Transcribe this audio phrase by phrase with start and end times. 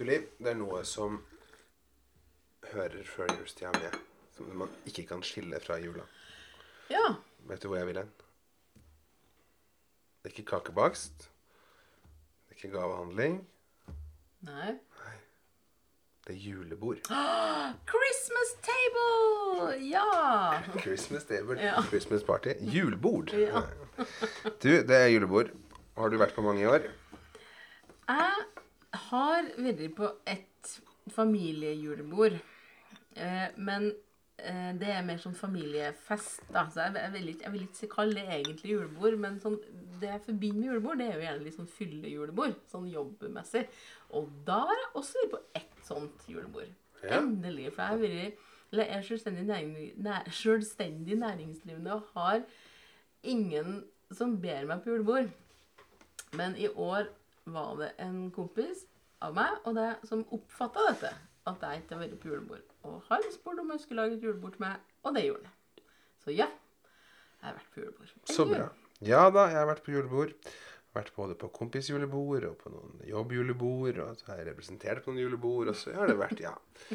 [0.00, 1.18] Du, Liv, det er noe som
[2.70, 3.96] hører før julstida med.
[4.32, 6.06] Som man ikke kan skille fra jula.
[6.88, 7.02] Ja.
[7.50, 8.08] Vet du hvor jeg vil hen?
[10.22, 11.26] Det er ikke kakebakst.
[11.26, 13.36] Det er ikke gavehandling.
[14.48, 14.70] Nei.
[16.24, 17.02] Det er julebord.
[17.92, 19.76] Christmas table!
[19.84, 20.62] Ja!
[20.86, 21.82] Christmas table, Ja.
[21.90, 22.56] Christmas party.
[22.60, 23.34] Julebord.
[23.36, 23.66] Ja.
[24.64, 25.52] Du, det er julebord.
[25.98, 26.88] Har du vært på mange i år?
[28.08, 28.32] Jeg
[29.10, 30.70] har vært på et
[31.10, 32.38] familiejulebord.
[33.16, 33.88] Eh, men
[34.38, 36.66] eh, det er mer sånn familiefest, da.
[36.70, 39.16] Så jeg, vil ikke, jeg vil ikke kalle det egentlig julebord.
[39.22, 39.58] Men sånn,
[40.02, 42.60] det jeg forbinder med julebord, det er jo gjerne litt sånn fyllejulebord.
[42.70, 43.66] Sånn jobbmessig.
[44.18, 46.70] Og da har jeg også vært på ett sånt julebord.
[47.00, 47.18] Ja.
[47.18, 47.72] Endelig.
[47.74, 52.42] For jeg vært eller jeg er selvstendig, næring, næ, selvstendig næringsdrivende og har
[53.22, 53.84] ingen
[54.14, 55.32] som ber meg på julebord.
[56.38, 57.08] Men i år
[57.50, 58.84] var det en kompis
[59.24, 61.12] av meg og det som oppfatta dette.
[61.48, 62.74] At jeg ikke har vært på julebord.
[62.86, 65.84] Og han spurte om jeg skulle lage et julebord til meg, og det gjorde han.
[66.20, 66.48] Så ja,
[67.40, 68.10] jeg har vært på julebord.
[68.28, 68.66] Så bra.
[69.00, 70.34] Ja da, jeg har vært på julebord.
[70.90, 74.00] Vært både på kompisjulebord og på noen jobbjulebord.
[74.04, 75.70] Og så har jeg representert på noen julebord.
[75.70, 76.52] Og så har det vært, ja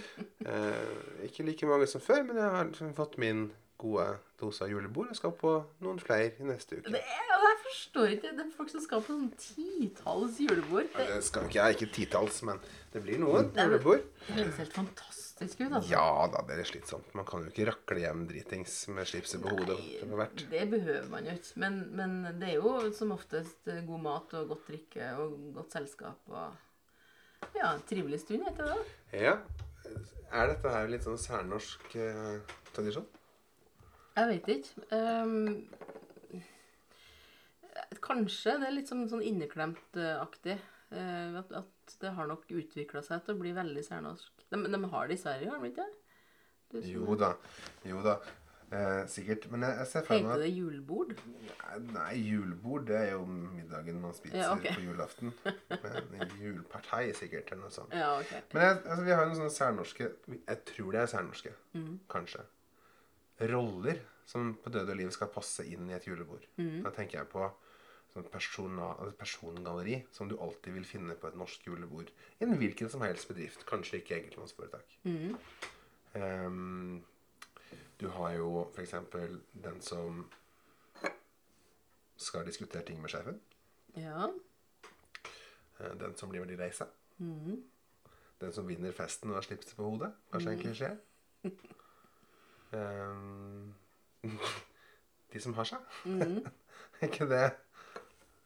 [0.52, 3.48] eh, Ikke like mange som før, men jeg har liksom fått min
[3.82, 4.06] gode
[4.40, 5.10] dose av julebord.
[5.10, 6.92] og skal på noen flere i neste uke.
[6.92, 10.88] Det er, jo jeg forstår ikke det er folk som skal på sånn titalls julebord.
[10.96, 12.62] Det Det skal ikke jeg, ikke titalls, men
[12.94, 14.06] det blir noen julebord.
[14.28, 15.72] Det høres helt fantastisk ut.
[15.72, 15.90] altså.
[15.92, 17.10] Ja da, det er slitsomt.
[17.18, 19.80] Man kan jo ikke rakle hjem dritings med slipset på hodet.
[20.12, 20.30] Nei.
[20.54, 21.52] Det behøver man jo ikke.
[21.66, 26.32] Men, men det er jo som oftest god mat og godt drikke og godt selskap
[26.32, 26.56] og
[27.56, 28.80] ja, en trivelig stund, etter det.
[29.26, 29.36] Ja.
[30.34, 33.06] Er dette her litt sånn særnorsk eh, tradisjon?
[34.16, 34.86] Jeg vet ikke.
[34.96, 35.68] Ehm,
[38.06, 40.58] kanskje det er litt sånn, sånn inneklemt-aktig.
[40.96, 44.46] Uh, at, at det har nok utvikla seg til å bli veldig særnorsk.
[44.54, 46.82] De, de har det i Sverige, har de ikke det?
[46.92, 47.34] Jo da.
[47.88, 48.20] Jo da.
[48.74, 49.46] Eh, sikkert.
[49.54, 51.12] Men jeg, jeg ser for meg Heter det julebord?
[51.30, 54.74] Nei, Nei, julebord det er jo middagen man spiser Ja, okay.
[54.76, 55.32] på julaften.
[55.70, 57.94] Men julpartei sikkert, eller noe sånt.
[57.96, 58.34] Ja, ok.
[58.56, 61.94] Men jeg, altså, vi har jo noen sånne særnorske Jeg tror det er særnorske, Mm.
[62.12, 62.42] kanskje.
[63.54, 66.46] Roller som på døde og liv skal passe inn i et julebord.
[66.58, 66.82] Mm.
[66.86, 67.46] Da tenker jeg på
[68.16, 72.12] sånn persona, altså persongalleri som du alltid vil finne på et norsk julebord.
[72.40, 73.66] I en hvilken som helst bedrift.
[73.68, 74.96] Kanskje ikke enkeltmannsforetak.
[75.04, 75.36] Mm.
[76.16, 77.04] Ehm,
[78.00, 78.96] du har jo f.eks.
[79.66, 80.24] den som
[82.16, 83.42] skal diskutere ting med sjefen.
[84.00, 84.30] Ja.
[85.80, 86.88] Eh, Den som blir veldig lei seg.
[87.20, 87.60] Mm.
[88.40, 90.14] Den som vinner festen og har slipset på hodet.
[90.32, 90.90] Kanskje en klisjé.
[92.72, 93.76] um,
[95.34, 95.80] de som har seg.
[96.08, 96.46] Mm.
[97.10, 97.46] ikke det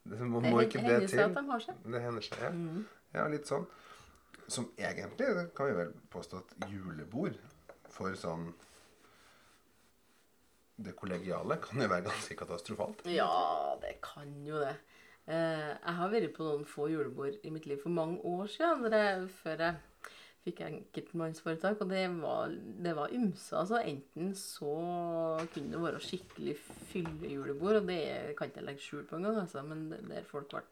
[0.03, 1.19] det må, Det må ikke seg til?
[1.25, 1.83] at de har seg.
[1.85, 2.49] Det hender seg, ja.
[2.55, 2.85] Mm.
[3.13, 3.67] Ja, litt sånn.
[4.49, 5.27] Som egentlig
[5.57, 7.35] kan vi vel påstå at julebord
[7.93, 8.53] for sånn
[10.79, 13.01] Det kollegiale kan jo være ganske katastrofalt.
[13.11, 14.77] Ja, det kan jo det.
[15.27, 19.27] Eh, jeg har vært på noen få julebord i mitt liv for mange år siden,
[19.41, 19.75] før jeg
[20.45, 22.53] fikk enkeltmannsforetak, og det var,
[22.85, 23.51] det var ymse.
[23.59, 24.73] Altså, enten så
[25.53, 26.55] kunne det være skikkelig
[26.93, 27.99] fyllejulebord, og det
[28.39, 30.63] kan ikke jeg legge skjul på engang, altså, men der folk ble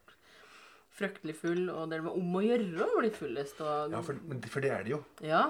[0.98, 3.60] fryktelig full, og der det var om å gjøre å bli fullest.
[3.62, 5.02] Og, Ja, for, men- for det er det jo.
[5.22, 5.44] ja,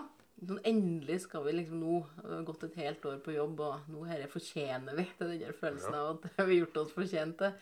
[0.45, 4.27] sånn endelig skal vi liksom nå gått et helt år på jobb, og nå her
[4.31, 7.53] fortjener vi til den følelsen av at vi har gjort oss fortjent til.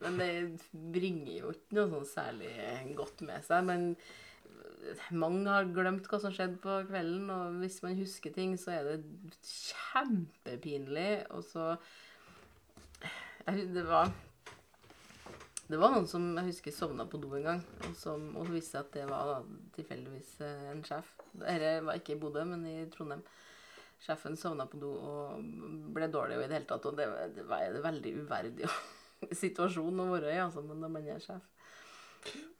[0.00, 0.30] Men det
[0.72, 2.54] bringer jo ikke noe sånn særlig
[2.96, 3.64] godt med seg.
[3.68, 3.90] Men
[5.14, 8.88] mange har glemt hva som skjedde på kvelden, og hvis man husker ting, så er
[8.88, 8.98] det
[9.40, 11.24] kjempepinlig.
[11.34, 11.74] Og så
[13.46, 14.12] jeg, Det var
[15.64, 18.52] det var noen som jeg husker sovna på do en gang, og, som, og så
[18.52, 19.36] viste seg at det var da
[19.72, 21.08] tilfeldigvis eh, en sjef.
[21.32, 23.22] Dette var ikke i Bodø, men i Trondheim.
[24.04, 25.40] Sjefen sovna på do og
[25.96, 27.08] ble dårlig i det hele tatt, og det,
[27.38, 28.68] det var en veldig uverdig
[29.42, 31.48] situasjon å være i, altså, men når man er sjef.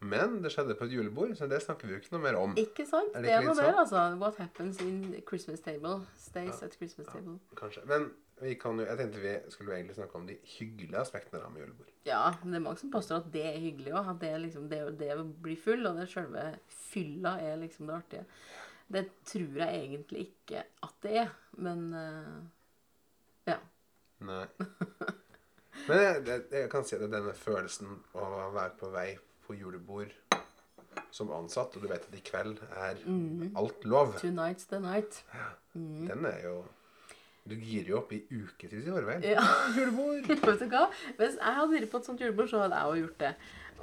[0.05, 2.53] Men det skjedde på et julebord, så det snakker vi jo ikke noe mer om.
[2.59, 3.15] Ikke sant?
[3.15, 4.03] Er det Det er noe mer, altså.
[4.21, 7.39] What happens in Christmas table stays at Christmas table.
[7.57, 7.85] Kanskje.
[7.89, 11.49] Men vi kan jo, jeg tenkte vi skulle egentlig snakke om de hyggelige aspektene da
[11.49, 11.91] med julebord.
[12.05, 14.11] Ja, det er mange som påstår at det er hyggelig òg.
[14.13, 17.97] At det liksom det, det å bli full, og det selve fylla er liksom det
[17.97, 18.25] artige.
[18.91, 22.43] Det tror jeg egentlig ikke at det er, men uh,
[23.49, 23.57] ja.
[24.27, 24.43] Nei.
[25.85, 29.09] Men jeg, jeg, jeg kan si at denne følelsen av å være på vei
[29.47, 30.13] på julebord
[31.15, 32.97] som ansatt, og du vet at i kveld er
[33.55, 34.15] alt lov.
[34.19, 35.23] Tonight's the night.
[35.33, 36.55] ja Den er jo
[37.45, 39.23] Du girer jo opp i ukevis i forveien.
[39.23, 39.43] Ja.
[39.77, 40.25] Julebord!
[40.49, 40.87] Vet du hva?
[41.19, 43.33] Hvis jeg hadde vært på et sånt julebord, så hadde jeg jo gjort det.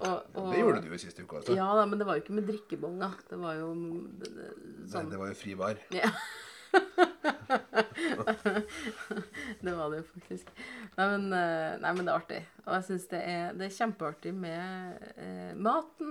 [0.03, 1.55] Og, og, Det gjorde du jo siste uke også.
[1.55, 3.17] Ja da, men det var jo ikke med drikkebonger.
[3.31, 3.73] Det var jo
[4.19, 5.83] det, det, Nei, sånn det var jo fri bar.
[5.95, 6.11] Ja.
[9.63, 10.51] det var det jo faktisk.
[10.97, 12.41] Nei men, eh, nei, men det er artig.
[12.65, 13.23] Og jeg syns det,
[13.59, 16.11] det er kjempeartig med eh, maten.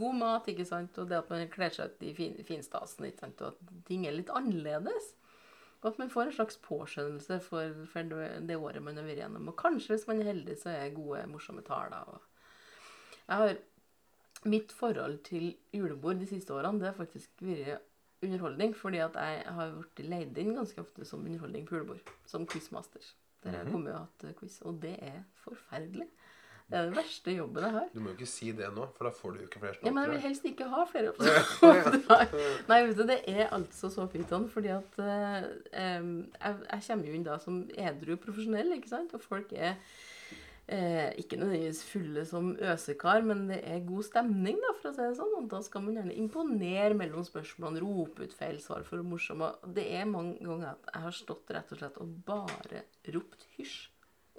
[0.00, 0.98] God mat, ikke sant.
[1.00, 3.42] Og det at man kler seg ut i fin, finstasen, ikke sant.
[3.42, 3.58] Og at
[3.88, 5.06] ting er litt annerledes.
[5.82, 9.50] Og at man får en slags påskjønnelse for, for det, året man har vært gjennom.
[9.50, 12.02] Og kanskje, hvis man er heldig, så er gode, morsomme taler.
[12.12, 12.18] Og
[13.26, 13.54] jeg har
[14.42, 17.84] Mitt forhold til julebord de siste årene, det har faktisk vært
[18.22, 18.76] underholdning.
[18.76, 22.14] Fordi at jeg har blitt leid inn ganske ofte som underholdning på julebord.
[22.26, 23.04] Som quizmaster.
[23.42, 24.60] Der jeg kommer og har hatt quiz.
[24.62, 26.08] Og det er forferdelig.
[26.72, 27.88] Det er den verste jobben jeg har.
[27.92, 29.90] Du må jo ikke si det nå, for da får du jo ikke flere Ja,
[29.90, 32.36] men jeg vil helst ikke ha flere oppdrag.
[32.70, 35.50] Nei, vet du, det er altså så pyton, fordi at eh,
[35.82, 39.12] jeg, jeg kommer jo inn da som edru profesjonell, ikke sant?
[39.12, 39.74] Og folk er
[40.66, 45.04] eh, ikke nødvendigvis fulle som øsekar, men det er god stemning, da, for å si
[45.04, 45.36] det sånn.
[45.38, 49.52] Og da skal man gjerne imponere mellom spørsmålene, rope ut feil svar for å morsomme.
[49.76, 52.84] Det er mange ganger at jeg har stått rett og slett og bare
[53.16, 53.80] ropt hysj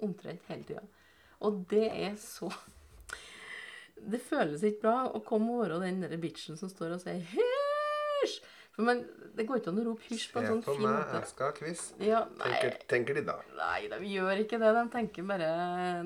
[0.04, 0.86] omtrent hele tida.
[1.44, 2.50] Og det er så
[3.94, 8.40] det føles ikke bra å komme over den der bitchen som står og sier hysj!
[8.74, 9.04] For man,
[9.38, 11.20] det går ikke an å rope hysj på en Se sånn på fin meg, måte.
[11.20, 11.82] jeg skal ha quiz.
[12.02, 13.36] Ja, Tenker, tenker de da.
[13.60, 14.72] nei, de gjør ikke det.
[14.74, 15.48] De tenker bare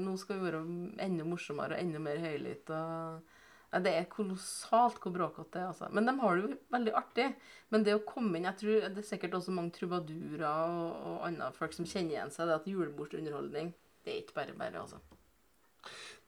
[0.01, 0.61] nå skal vi være
[1.07, 2.69] enda morsommere og enda mer høylytt.
[2.77, 3.35] Og...
[3.73, 5.67] Nei, det er kolossalt hvor bråkete det er.
[5.73, 5.89] Altså.
[5.93, 7.27] Men de har det jo veldig artig.
[7.73, 11.27] Men det å komme inn Jeg tror det er sikkert også mange trubadurer og, og
[11.29, 13.73] andre folk som kjenner igjen seg det at julebordsunderholdning
[14.05, 15.01] det er ikke bare bare, altså.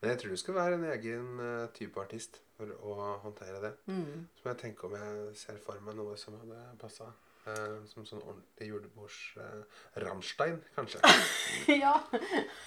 [0.00, 2.94] Men jeg tror du skal være en egen eh, type artist for å
[3.24, 3.72] håndtere det.
[3.90, 4.28] Mm.
[4.36, 7.10] Så må jeg tenke om jeg ser for meg noe som hadde passa.
[7.40, 10.98] Uh, som sånn ordentlig julebords uh, Ramstein, kanskje.
[11.82, 11.94] ja.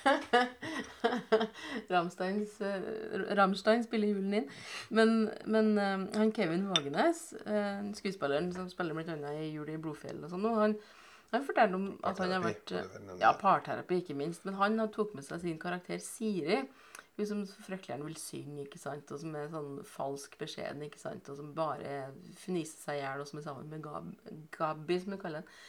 [1.93, 4.49] Ramsteins, uh, Ramstein spiller julen inn.
[4.89, 5.13] Men,
[5.45, 10.33] men eh, han Kevin Vågenes, eh, skuespilleren som spiller annet i Jul i Blodfjell og
[10.33, 10.75] sånn, han,
[11.35, 12.73] han forteller om at han har vært.
[13.21, 14.41] Ja, parterapi, ikke minst.
[14.49, 16.63] Men han tok med seg sin karakter Siri.
[17.13, 21.27] Hun som frøkleren vil synge, ikke sant, og som er sånn falsk beskjeden, ikke sant,
[21.29, 22.07] og som bare
[22.41, 24.07] fniser seg i hjel, og som er sammen med Gab
[24.55, 25.59] Gabi, som vi kaller den.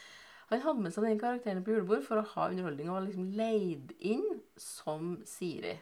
[0.49, 3.29] Han hadde med seg den karakteren på julebord for å ha underholdning, og var liksom
[3.37, 4.25] leid inn
[4.61, 5.77] som Siri.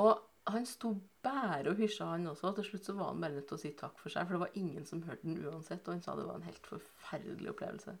[0.00, 0.14] Og
[0.48, 0.94] han sto
[1.24, 2.50] bare og hysja, han også.
[2.50, 4.36] og Til slutt så var han bare nødt til å si takk for seg, for
[4.36, 5.84] det var ingen som hørte den uansett.
[5.84, 7.96] Og han sa det var en helt forferdelig opplevelse.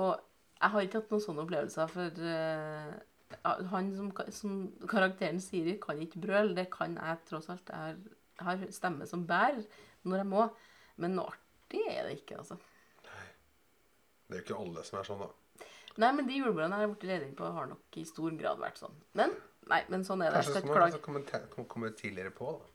[0.00, 0.12] Og
[0.60, 3.09] jeg har ikke hatt noen sånne opplevelser, for ja,
[3.44, 4.56] han som, som
[4.90, 6.54] karakteren Siri kan ikke brøle.
[6.56, 7.70] Det kan jeg tross alt.
[7.70, 7.98] Jeg
[8.44, 9.62] har, stemme som bærer
[10.08, 10.48] når jeg må.
[11.00, 12.58] Men noe artig er det ikke, altså.
[14.30, 15.30] Det er jo ikke alle som er sånn, da.
[16.00, 18.60] Nei, men de julebordene jeg har blitt ledet inn på, har nok i stor grad
[18.62, 18.98] vært sånn.
[19.18, 19.32] Men
[19.70, 20.44] nei, men sånn er det.
[20.46, 22.68] Kanskje skal man komme, komme tidligere på, da.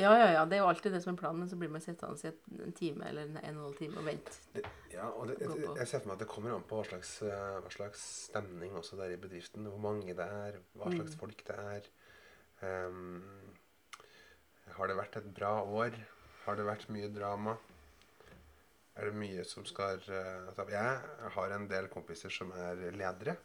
[0.00, 0.44] Ja, ja, ja.
[0.48, 2.76] Det er jo alltid det som er planen, men så blir man sittende i en
[2.76, 4.62] time eller en, en og en halv time og vente.
[5.00, 7.14] Ja, og det, jeg, jeg ser for meg at det kommer an på hva slags,
[7.24, 9.64] eh, hva slags stemning også det er i bedriften.
[9.72, 10.96] Hvor mange det er, hva Mm.
[10.98, 11.88] slags folk det er.
[12.60, 13.22] Um,
[14.76, 15.96] har det vært et bra år?
[16.44, 17.56] Har det vært mye drama?
[19.00, 23.36] Er det mye som skal altså, Jeg har en del kompiser som er ledere.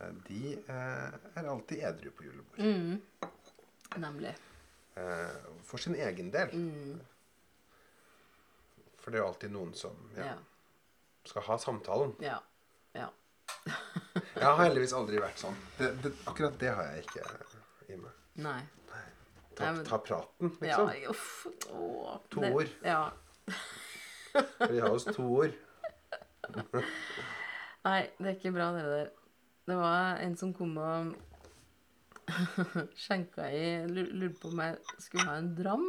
[0.00, 2.58] Eh, De er alltid edru på julebord.
[2.58, 3.00] Mm.
[4.04, 4.34] Nemlig.
[5.64, 6.52] For sin egen del.
[6.52, 7.00] Mm.
[9.00, 10.36] For det er jo alltid noen som ja, Ja.
[11.24, 12.14] Skal ha samtalen.
[12.20, 12.38] Ja.
[12.94, 13.08] Ja.
[14.34, 15.56] Jeg har heldigvis aldri vært sånn.
[15.78, 17.24] Det, det, akkurat det har jeg ikke
[17.94, 18.12] i meg.
[18.44, 18.60] Nei.
[19.54, 21.10] Ta, Nei, men- ta praten, Ja, liksom.
[21.10, 21.46] uff.
[21.70, 22.72] Åh, To det- ord.
[22.82, 23.10] Ja.
[24.70, 25.54] Vi har oss to ord.
[27.84, 29.12] Nei, det er ikke bra, det der.
[29.68, 31.14] Det var en som kom og
[32.98, 35.86] skjenka i lu- Lurte på om jeg skulle ha en dram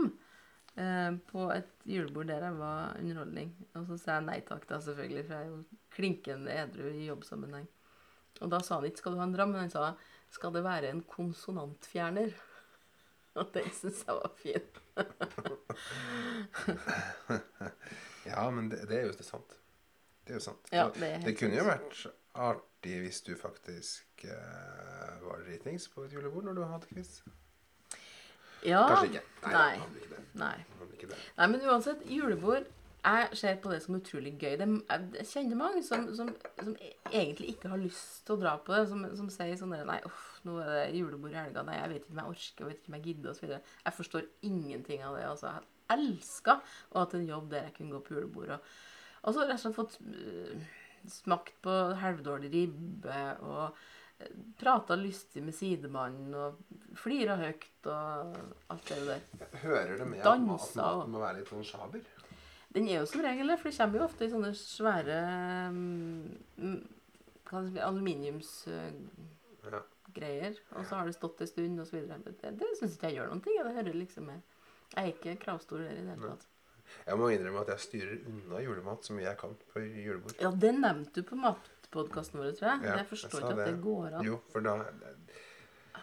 [0.82, 3.50] eh, på et julebord der jeg var underholdning.
[3.76, 5.60] Og så sa jeg nei takk, da, selvfølgelig, for jeg er jo
[5.96, 7.68] klinkende edru i jobbsammenheng.
[8.44, 9.94] Og da sa han ikke 'skal du ha en dram', men han sa
[10.30, 12.34] 'skal det være en konsonantfjerner'?
[13.36, 14.62] Og den syns jeg var fin.
[18.26, 19.60] Ja, men det, det er jo sant.
[20.26, 20.70] Det er jo sant.
[20.74, 26.08] Ja, det er det kunne jo vært artig hvis du faktisk eh, var dritings på
[26.08, 27.20] et julebord når du hadde quiz.
[28.66, 28.86] Ja.
[28.90, 29.26] Kanskje ikke.
[29.46, 29.76] Nei, Nei.
[29.82, 30.24] hadde ikke det.
[30.42, 30.56] Nei.
[30.80, 31.20] Hadde ikke det.
[31.38, 32.72] Nei, men uansett, julebord
[33.06, 34.56] Jeg ser på det som utrolig gøy.
[34.58, 34.66] Det,
[35.20, 36.72] jeg kjenner mange som, som, som
[37.12, 38.88] egentlig ikke har lyst til å dra på det.
[38.90, 41.62] Som, som sier sånn der Nei, uff, nå er det julebord i helga.
[41.68, 43.54] Nei, jeg vet ikke om jeg orker, jeg vet ikke om jeg gidder, osv.
[43.86, 45.28] Jeg forstår ingenting av det.
[45.30, 46.58] Altså, jeg elska
[46.90, 48.56] å ha en jobb der jeg kunne gå på julebord.
[48.58, 48.74] Og,
[49.22, 50.66] og så rett og slett fått uh,
[51.12, 53.86] smakt på halvdårlig ribbe og
[54.60, 56.56] prata lystig med sidemannen og
[56.98, 58.36] flira høyt og
[58.72, 59.22] alt det der.
[59.66, 62.02] Hører det med Dansa at maten må være litt sånn sjaber?
[62.76, 65.20] Den er jo som regel det, for det kommer jo ofte i sånne svære
[66.60, 70.54] si, aluminiumsgreier.
[70.76, 72.18] Og så har det stått en stund, og så videre.
[72.26, 73.56] Det, det syns ikke jeg gjør noen ting.
[73.60, 74.40] Det hører liksom med.
[74.92, 76.46] Jeg er ikke kravstor der i det hele tatt.
[77.06, 80.36] Jeg må innrømme at jeg styrer unna julemat så mye jeg kan på julebord.
[80.42, 81.38] Ja, det nevnte du på
[81.86, 82.80] matpodkasten vår, tror jeg.
[82.84, 84.26] Ja, jeg forstår jeg ikke at det går an.
[84.26, 84.82] Jo, for da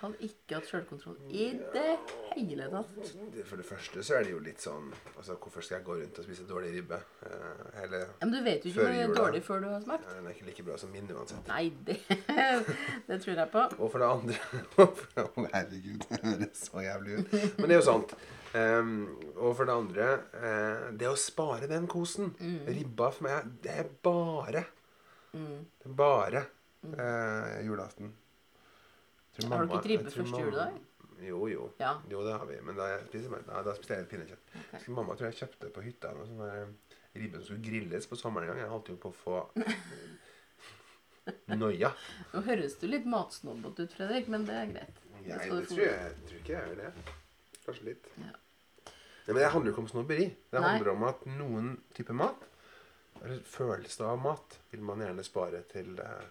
[0.03, 1.91] Han ikke hatt sjølkontroll i det
[2.33, 3.11] hele tatt.
[3.47, 6.19] For det første så er det jo litt sånn Altså, hvorfor skal jeg gå rundt
[6.19, 6.99] og spise dårlig ribbe?
[7.23, 9.69] Eh, Hele Ja, Men du vet jo ikke hvor om det er dårlig før du
[9.71, 10.11] har smakt.
[10.11, 11.47] Den er ikke like bra som min uansett.
[11.53, 12.01] Nei, det,
[13.13, 13.65] det tror jeg på.
[13.79, 17.41] Og for det andre herregud, det høres så jævlig ut.
[17.61, 18.19] Men det er jo sant.
[18.53, 18.97] Um,
[19.37, 22.35] og for det andre uh, Det å spare den kosen.
[22.67, 24.67] Ribba for meg, det er bare
[25.33, 25.65] Mm.
[25.83, 26.43] Det er bare
[26.85, 28.13] eh, julaften.
[29.33, 30.81] Jeg tror Har du mamma- ikke ribbe jeg første mamma- juledag?
[31.23, 31.69] Jo, jo.
[31.81, 31.93] Ja.
[32.11, 32.57] Jo, det har vi.
[32.67, 34.43] Men da, jeg spiser, meg- da, da spiser jeg pinnekjøtt.
[34.67, 34.81] Okay.
[34.85, 36.75] Så Mamma tror jeg kjøpte på hytta noe sånn
[37.15, 38.63] ribbe som skulle grilles på sommeren en gang.
[38.65, 39.37] Jeg holdt jo på å få
[41.63, 41.93] noia.
[42.33, 44.97] Nå høres du litt matsnobbete ut, Fredrik, men det er greit.
[45.23, 46.91] Jeg, det tror jeg, jeg tror ikke jeg gjør det.
[47.67, 48.09] Kanskje litt.
[48.19, 48.33] Ja.
[49.23, 50.25] Nei, men det handler jo ikke om snobberi.
[50.51, 50.67] Det Nei.
[50.73, 52.41] handler om at noen typer mat,
[53.25, 56.31] eller følelsen av mat, vil man gjerne spare til eh.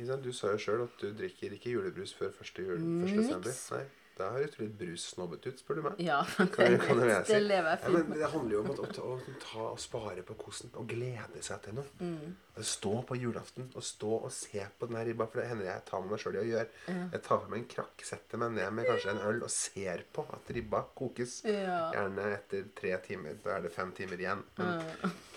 [0.00, 2.60] Du sa jo sjøl at du drikker ikke julebrus før 1.
[2.64, 3.18] Jul, 1.
[3.20, 3.52] desember.
[3.74, 3.82] Nei,
[4.16, 5.98] da har du litt brussnobbet ut, spør du meg.
[6.00, 6.22] Ja,
[6.54, 7.34] Kan det, kan du si.
[7.34, 8.18] det lever jeg Ja, fint men med.
[8.22, 11.60] det handler jo om å, ta, å ta og spare på kosen og glede seg
[11.66, 11.84] til noe.
[12.00, 12.32] Mm.
[12.72, 15.28] Stå på julaften og stå og se på den her ribba.
[15.28, 16.68] For det hender jeg tar med meg sjøl i å gjøre.
[16.96, 20.04] Jeg tar med meg en krakk, setter meg ned med kanskje en øl og ser
[20.16, 21.42] på at ribba kokes.
[21.48, 21.80] Ja.
[21.96, 23.36] Gjerne etter tre timer.
[23.44, 24.44] Da er det fem timer igjen.
[24.56, 24.80] Men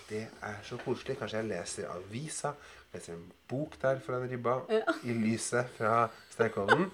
[0.08, 1.16] det er så koselig.
[1.18, 2.52] Kanskje jeg leser avisa,
[2.94, 4.82] leser en bok der foran ribba, Ja.
[5.04, 6.90] i lyset fra stekeovnen.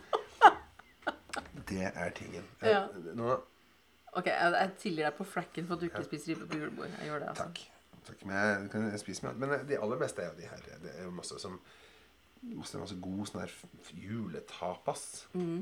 [1.69, 2.45] Det er tingen.
[2.63, 2.87] Ja.
[3.15, 3.37] Nå
[4.13, 6.89] Ok, jeg, jeg tilgir deg på flekken for at du ikke spiser ribbe på julebord.
[6.99, 7.45] Jeg gjør det, altså.
[7.45, 7.61] Takk.
[8.09, 8.25] Takk.
[8.27, 10.65] Men jeg kan spise med Men de aller beste er jo de her.
[10.83, 11.61] Det er jo masse som
[12.43, 13.53] masse, masse god sånn her
[13.95, 15.05] juletapas.
[15.39, 15.61] Mm.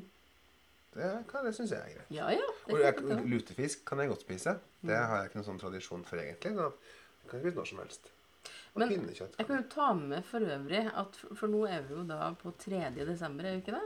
[0.94, 2.10] Det, kan- det syns jeg er greit.
[2.16, 2.46] Ja, ja.
[2.72, 2.94] Og jeg,
[3.28, 4.56] lutefisk kan jeg godt spise.
[4.80, 6.54] Det har jeg ikke noen sånn tradisjon for, egentlig.
[7.28, 8.08] Da kan spise når som helst.
[8.72, 9.36] Og Men pinnekjøtt.
[9.36, 12.32] Jeg kan jo ta med for øvrig at For, for nå er vi jo da
[12.40, 12.88] på 3.
[12.96, 13.84] desember, er vi ikke det?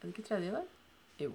[0.00, 0.40] Er det ikke 3.
[0.46, 0.74] i dag?
[1.20, 1.32] Jo.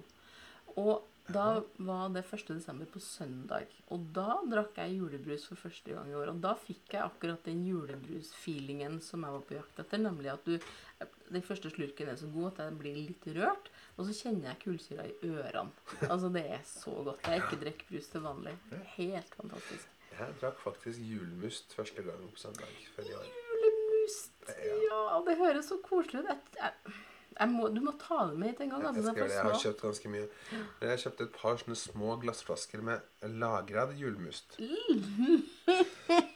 [0.80, 2.48] Og da var det 1.
[2.56, 3.70] desember på søndag.
[3.94, 6.32] Og da drakk jeg julebrus for første gang i år.
[6.34, 10.02] Og da fikk jeg akkurat den julebrusfeelingen som jeg var på jakt etter.
[10.02, 10.58] Nemlig at du
[11.32, 13.70] Den første slurken er så god at jeg blir litt rørt.
[13.96, 15.72] Og så kjenner jeg kullsyra i ørene.
[16.10, 17.24] Altså, det er så godt.
[17.24, 18.58] Jeg ikke drikker brus til vanlig.
[18.98, 20.01] Helt fantastisk.
[20.22, 23.32] Jeg drakk faktisk julmust første gang på søndag før i år.
[24.48, 25.22] Ja.
[25.26, 26.28] Det høres så koselig ut.
[26.30, 26.94] Jeg, jeg,
[27.40, 28.82] jeg må, du må ta det med hit en gang.
[28.84, 29.36] Jeg, Altså, skal gjøre det.
[29.36, 29.64] jeg for har små.
[29.70, 30.28] kjøpt ganske mye.
[30.82, 34.58] Men Jeg kjøpt et par sånne små glassflasker med lagrad julmust.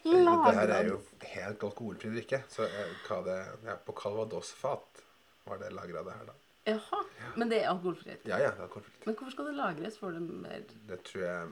[0.05, 0.97] Det her er jo
[1.33, 2.39] helt alkoholfri drikke.
[2.53, 3.37] Så jeg, hva det,
[3.67, 5.01] ja, på Calvados-fat
[5.49, 6.35] var det lagra det her, da.
[6.65, 6.99] Jaha,
[7.37, 8.23] Men det er alkoholfritt.
[8.25, 9.03] Ja, ja, det er alkoholfritt.
[9.05, 9.97] Men hvorfor skal det lagres?
[10.01, 11.51] Får det mer Det tror jeg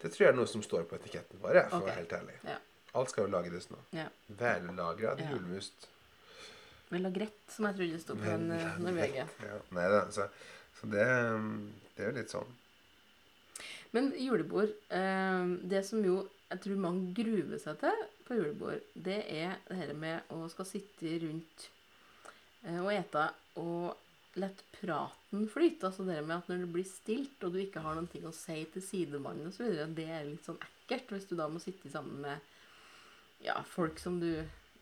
[0.00, 2.36] Det tror jeg er noe som står på etiketten vår, for å være helt ærlig.
[2.48, 2.56] Ja.
[2.98, 3.78] Alt skal jo lagres nå.
[3.94, 4.06] ja.
[4.40, 5.30] Vellagrad Ja.
[5.34, 5.86] julmust.
[6.90, 9.26] Velagrett, som jeg trodde det sto på en uh, Norvegia.
[9.46, 9.58] Ja.
[9.76, 10.26] Nei da, så,
[10.80, 11.04] så det,
[11.94, 12.56] det er jo litt sånn.
[13.94, 19.20] Men julebord eh, Det som jo jeg tror mange gruer seg til på julebord, det
[19.30, 21.66] er det her med å skal sitte rundt
[22.66, 23.28] eh, og ete
[23.62, 23.94] og
[24.38, 25.88] lett praten flyte.
[25.88, 28.34] Altså det med at når det blir stilt, og du ikke har noen ting å
[28.34, 32.22] si til sidemannen osv., det er litt sånn ekkelt hvis du da må sitte sammen
[32.24, 34.30] med ja, folk som du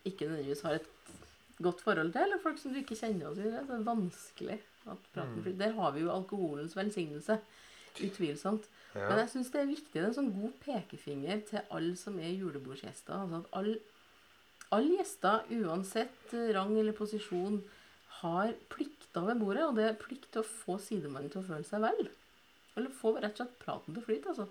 [0.07, 0.89] ikke nødvendigvis har et
[1.59, 3.47] godt forhold til, eller folk som du ikke kjenner osv.
[3.47, 5.61] Det er vanskelig at praten flyter.
[5.63, 7.39] Der har vi jo alkoholens velsignelse.
[7.99, 8.67] Utvilsomt.
[8.93, 9.09] Ja.
[9.09, 9.93] Men jeg syns det er viktig.
[9.95, 13.15] Det er en sånn god pekefinger til alle som er julebordsgjester.
[13.25, 13.75] Altså at alle,
[14.75, 17.59] all gjester, uansett rang eller posisjon,
[18.21, 18.53] har
[19.09, 19.67] plikter ved bordet.
[19.67, 22.09] Og det er plikt til å få sidemannen til å føle seg vel.
[22.77, 24.47] Eller få rett og slett praten til å flyte, altså.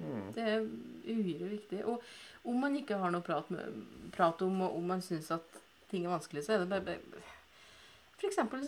[0.00, 0.32] Mm.
[0.32, 0.62] Det er
[1.04, 1.84] uhyre viktig.
[1.84, 2.00] Og
[2.48, 6.06] om man ikke har noe prat, med, prat om, og om man syns at ting
[6.06, 7.36] er vanskelig, så er det bare, bare
[8.30, 8.64] eksempel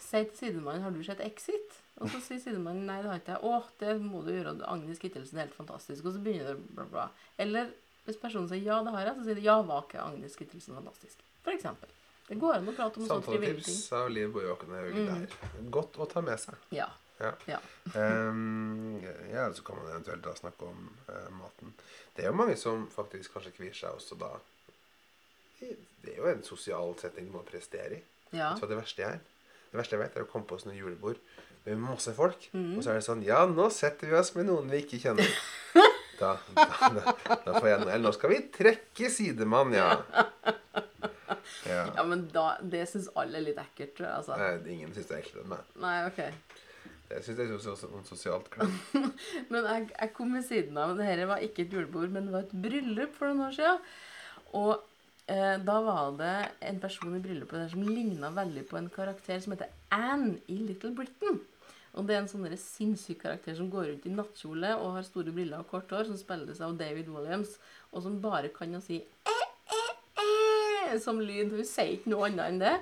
[0.00, 3.36] si til sidemannen 'Har du sett Exit?' Og så sier sidemannen 'Nei, det har ikke
[3.36, 3.44] jeg'.
[3.44, 4.66] 'Å, det må du gjøre.
[4.66, 7.08] Agnes Kittelsen er helt fantastisk.' Og så begynner det bla, bla.
[7.38, 7.70] Eller
[8.04, 10.74] hvis personen sier 'Ja, det har jeg', så sier de 'Ja, var ikke Agnes Kittelsen
[10.74, 11.88] fantastisk?' For eksempel.
[12.28, 13.26] Det går an å prate om sånt.
[13.26, 15.26] Samtaletips av Liv Boje det der.
[15.74, 16.56] Godt å ta med seg.
[16.72, 16.88] Ja.
[17.20, 17.30] Ja.
[17.46, 17.58] ja.
[17.94, 18.98] Um,
[19.30, 21.74] ja, så kan man eventuelt da snakke om uh, maten.
[22.16, 24.32] Det er jo mange som faktisk kanskje kvier seg også da.
[25.60, 28.02] Det er jo en sosial setting du må prestere i.
[28.34, 28.54] Ja.
[28.58, 29.20] Så det verste er
[29.70, 31.18] Det verste jeg vet, er å komme på sånne julebord
[31.64, 32.76] med masse folk, Mm.
[32.76, 35.30] og så er det sånn Ja, nå setter vi oss med noen vi ikke kjenner.
[36.14, 36.64] Da, da,
[36.94, 37.12] da,
[37.42, 39.88] da får jeg noe Eller nå skal vi trekke sidemann, ja.
[41.68, 41.84] Ja.
[41.96, 44.10] ja, men da, det syns alle er litt ekkelt, jeg.
[44.10, 44.36] Altså.
[44.40, 45.60] Nei, ingen syns det er ekkelt Nei.
[45.84, 46.22] Nei, ok.
[47.10, 48.72] Jeg syns det er sos- sosialt klem.
[49.52, 52.46] Men jeg, jeg kom ved siden av Dette var ikke et julebord, men det var
[52.46, 53.82] et bryllup for noen år siden.
[54.56, 54.72] Og
[55.30, 56.32] eh, da var det
[56.70, 60.56] en person i bryllupet der som ligna veldig på en karakter som heter Anne i
[60.64, 61.42] Little Britain.
[61.94, 65.30] Og det er en sånn sinnssyk karakter som går rundt i nattkjole og har store
[65.36, 67.52] briller og kort hår, som spilles av David Williams,
[67.92, 69.43] og som bare kan å si eh,
[71.02, 71.54] som lyd.
[71.54, 72.74] Hun sier ikke noe annet enn det.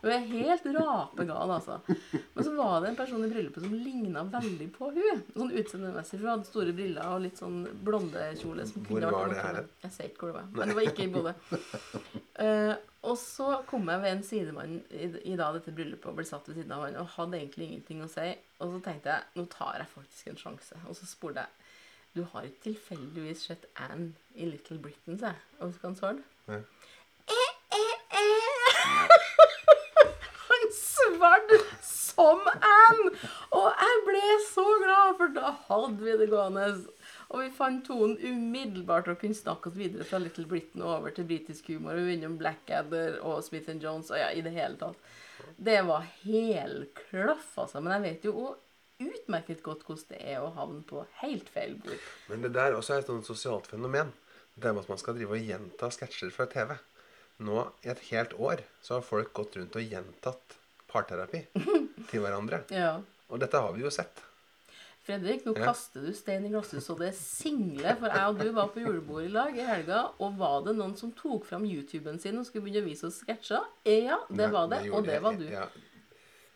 [0.00, 1.74] Hun er helt rapegal, altså.
[2.08, 5.20] Men så var det en person i bryllupet som ligna veldig på hun.
[5.34, 6.14] Sånn utseendemessig.
[6.14, 8.64] for Hun hadde store briller og litt sånn blondekjole.
[8.70, 10.48] som Hvor var det her, Jeg sier ikke hvor det var.
[10.56, 11.34] Men det var ikke i Bodø.
[12.40, 12.74] Uh,
[13.10, 16.48] og så kom jeg ved en sidemann i, i da dette bryllupet og ble satt
[16.48, 18.30] ved siden av han og hadde egentlig ingenting å si.
[18.60, 20.80] Og så tenkte jeg nå tar jeg faktisk en sjanse.
[20.88, 21.60] Og så spurte jeg
[22.12, 25.36] du har ikke tilfeldigvis sett Anne i Little Britain, sa jeg.
[25.60, 26.22] Og så kan han svare.
[26.48, 26.62] Nei.
[30.48, 31.58] Han svarte
[32.20, 33.12] som Anne!
[33.56, 36.66] Og jeg ble så glad, for da hadde vi det gående.
[37.30, 41.28] Og vi fant tonen umiddelbart og kunne snakke oss videre fra Little Britain over til
[41.28, 41.98] britisk humor.
[41.98, 44.98] Og innom Blackadder og Smith Jones og ja, i det hele tatt.
[45.56, 47.80] Det var helklaff, altså.
[47.80, 48.66] Men jeg vet jo òg
[49.00, 52.08] utmerket godt hvordan det er å havne på helt feil bord.
[52.28, 54.12] Men det der også er et sånt sosialt fenomen.
[54.60, 56.74] Det med at man skal drive og gjenta sketsjer fra TV.
[57.40, 60.58] Nå i et helt år så har folk gått rundt og gjentatt
[60.90, 61.44] parterapi
[62.08, 62.62] til hverandre.
[62.70, 62.96] Ja.
[63.30, 64.22] Og dette har vi jo sett.
[65.06, 65.64] Fredrik, nå Ja.
[65.70, 67.96] kaster du stein i glasshus, og det er single.
[67.98, 70.96] For jeg og du var på julebord i lag i helga, og var det noen
[70.96, 73.64] som tok fram YouTuben sin og skulle begynne å vise oss sketsjer?
[73.86, 75.48] Ja, det var det, og det var du.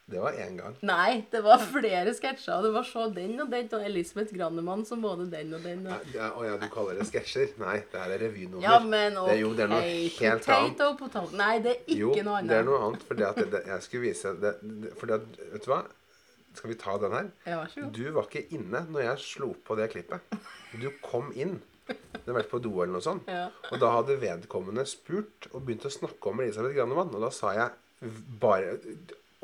[0.04, 0.74] Det var én gang.
[0.84, 2.60] Nei, det var flere sketsjer.
[2.66, 5.86] Det var så den og den, og Elisabeth Grannemann som både den og den.
[5.88, 6.10] Og...
[6.12, 7.54] ja, Å ja, du kaller det sketsjer?
[7.62, 8.66] Nei, det her er revynummer.
[8.66, 9.30] Ja, men ok.
[9.30, 9.80] det, jo, det er noe
[10.18, 10.84] helt annet.
[11.00, 11.24] potato.
[11.40, 12.52] Nei, det er ikke Jo, noe annet.
[12.52, 13.06] det er noe annet.
[13.08, 14.92] Fordi at det, det, jeg skulle vise det, det,
[15.54, 15.80] Vet du hva?
[16.54, 17.32] Skal vi ta den her?
[17.48, 17.96] Ja, vær så god.
[17.96, 20.36] Du var ikke inne når jeg slo på det klippet.
[20.84, 21.56] Du kom inn.
[21.88, 23.24] Du har vært på do eller noe sånt.
[23.28, 23.48] Ja.
[23.72, 27.10] Og da hadde vedkommende spurt og begynt å snakke om Elisabeth Grannemann.
[27.16, 28.76] Og da sa jeg bare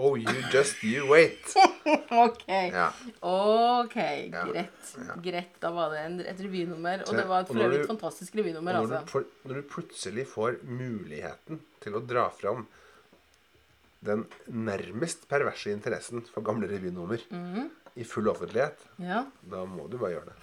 [0.00, 1.50] Oh, you just you wait.
[2.24, 2.46] OK.
[2.48, 2.86] Ja.
[3.20, 3.96] OK,
[4.32, 4.92] Ja, greit.
[4.96, 5.16] ja.
[5.20, 5.58] Greit.
[5.60, 7.02] Da var det en, et revynummer.
[7.06, 9.20] Og det var et for øvrig du- et fantastisk revynummer, når, altså.
[9.20, 12.64] du når du plutselig får muligheten til å dra fram
[14.00, 17.68] den nærmest perverse interessen for gamle revynummer Mhm.
[17.96, 19.26] i full offentlighet, Ja.
[19.42, 20.38] da må du bare gjøre det.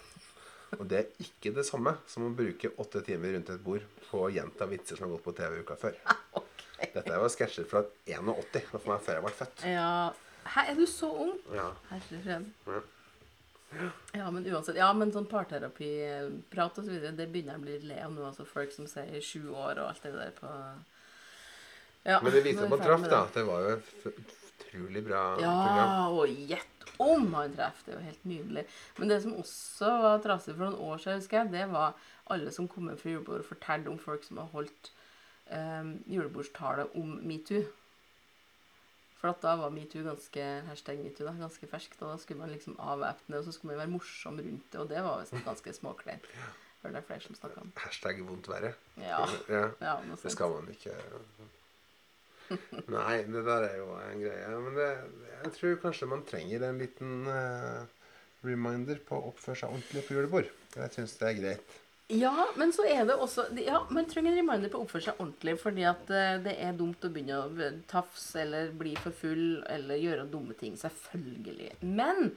[0.79, 4.27] Og det er ikke det samme som å bruke åtte timer rundt et bord på
[4.27, 5.95] å gjenta vitser som har gått på TV uka før.
[6.77, 9.67] Dette var sketsjer fra 81, for meg før jeg ble født.
[9.71, 9.91] Ja
[10.47, 11.33] Hæ, er du så ung?
[11.51, 11.65] Ja.
[11.89, 12.45] Herre fred.
[12.67, 12.83] Ja.
[14.13, 14.77] Ja, men uansett.
[14.79, 18.23] Ja, men sånn parterapiprat og så videre, det begynner jeg å bli lei av nå.
[18.29, 20.51] Altså folk som sier sju år og alt det der på
[22.07, 23.09] ja, Men det viser er at man traff, da.
[23.09, 23.19] det.
[23.19, 25.81] At det var jo et utrolig bra program.
[25.81, 27.83] Ja, og gjett om han treffer.
[27.83, 28.63] Det er jo helt nydelig.
[28.97, 31.97] Men det som også var trasig for noen år siden, husker jeg, det var
[32.31, 34.93] alle som kom inn fra julebord og fortalte om folk som har holdt
[35.51, 37.65] um, julebordstale om metoo.
[39.17, 41.99] For at da var metoo ganske hashtag metoo da, ganske ferskt.
[42.03, 44.79] Og da skulle man liksom avvæpne, og så skulle man være morsom rundt det.
[44.81, 46.31] Og det var visst ganske småkleint.
[46.81, 47.71] For det er flere som snakker om.
[47.81, 48.73] Hashtag vondt verre.
[49.01, 49.23] Ja.
[49.49, 49.63] ja.
[49.81, 50.95] ja Det skal man ikke
[52.87, 54.59] Nei, det der er jo en greie.
[54.63, 54.87] Men det,
[55.43, 57.83] jeg tror kanskje man trenger en liten uh,
[58.45, 60.53] reminder på å oppføre seg ordentlig på julebord.
[60.77, 61.75] Jeg syns det er greit.
[62.07, 65.17] Ja, men så er det også Ja, man trenger en reminder på å oppføre seg
[65.19, 69.65] ordentlig, fordi at eh, det er dumt å begynne å tafse eller bli for full
[69.67, 70.77] eller gjøre dumme ting.
[70.79, 71.73] Selvfølgelig.
[71.83, 72.31] Men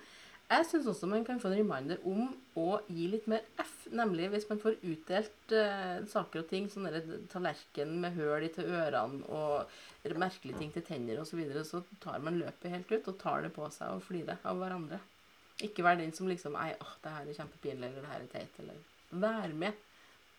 [0.50, 3.86] jeg syns også man kan få en reminder om å gi litt mer F.
[3.94, 6.90] Nemlig hvis man får utdelt uh, saker og ting, sånn
[7.30, 11.84] tallerken med høl i til ørene og merkelige ting til tenner osv., så, videre, så
[12.02, 14.98] tar man løpet helt ut og tar det på seg og flirer av hverandre.
[15.62, 18.32] Ikke vær den som liksom Ei, åh, det her er kjempepinlig, eller det her er
[18.34, 19.72] teit, eller Vær med.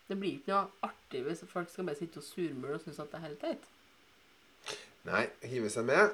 [0.08, 3.12] Det blir ikke noe artig hvis folk skal bare sitte og surmule og synes at
[3.12, 3.70] det er helt teit.
[5.08, 6.12] Nei, hive seg med.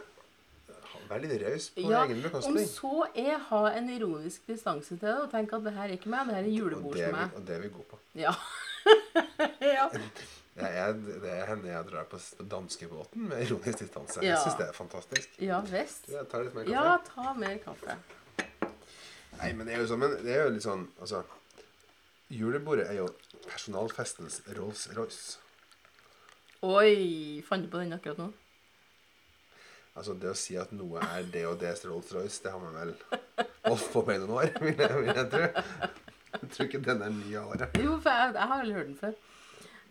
[1.08, 5.14] Vær litt raus på Ja, egen Om så er ha en ironisk distanse til det
[5.22, 7.36] og tenke at det her er ikke meg, det her er julebord er som meg.
[7.36, 8.00] og det er vi gode på.
[8.18, 8.34] Ja.
[9.78, 9.86] ja.
[10.58, 10.92] Det er,
[11.22, 14.20] det er henne jeg drar på på danskebåten med ironisk distanse.
[14.20, 14.34] Ja.
[14.34, 15.40] Jeg syns det er fantastisk.
[15.40, 16.08] Ja visst.
[16.10, 16.74] Jeg litt mer kaffe.
[16.74, 17.98] Ja, ta mer kaffe.
[19.38, 21.22] Nei, men det er jo sånn, men det er jo litt sånn Altså,
[22.32, 23.06] julebordet er jo
[23.48, 25.38] personalfestens Rolls-Royce.
[26.66, 27.40] Oi!
[27.46, 28.28] Fant du på den akkurat nå?
[29.98, 32.92] Altså, det å si at noe er det og dets Rolls-Royce, det har man vel
[33.64, 35.48] holdt på med i noen år, vil jeg, vil jeg tro.
[36.38, 37.78] Jeg tror ikke den er ny av året.
[37.82, 39.16] Jo, for jeg, jeg har vel hørt den før.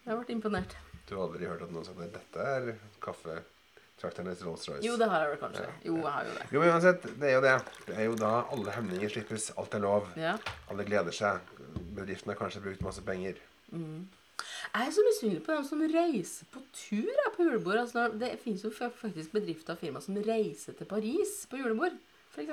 [0.06, 0.78] Jeg har vært imponert.
[1.08, 2.70] Du har aldri hørt at noen har sagt at dette er
[3.04, 4.84] kaffetrakternes Rolls-Royce?
[4.88, 5.68] Jo, det har jeg vel kanskje.
[5.88, 6.48] Jo, jeg har jo det.
[6.54, 7.56] Jo, men uansett, det er jo det.
[7.88, 9.50] Det er jo da alle hemninger slippes.
[9.60, 10.08] Alt er lov.
[10.20, 10.36] Ja.
[10.72, 11.52] Alle gleder seg.
[11.98, 13.40] Bedriften har kanskje brukt masse penger.
[13.74, 17.80] Jeg er så misunnelig på dem som reiser på tur jeg, på julebord.
[17.82, 21.96] Altså, det finnes jo faktisk bedrifter og firmaer som reiser til Paris på julebord,
[22.36, 22.52] f.eks.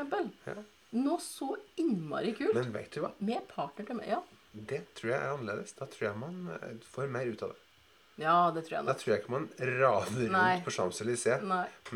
[0.48, 0.57] Ja.
[0.94, 1.50] Noe så
[1.83, 2.54] innmari kult.
[2.57, 3.11] Men vet du hva?
[3.18, 4.09] Med partner til meg.
[4.14, 4.22] Ja.
[4.54, 5.74] Det tror jeg er annerledes.
[5.76, 7.61] Da tror jeg man eh, får mer ut av det.
[8.22, 10.61] ja, det tror jeg Da tror jeg ikke man rader rundt Nei.
[10.62, 11.42] på Champs-Élysées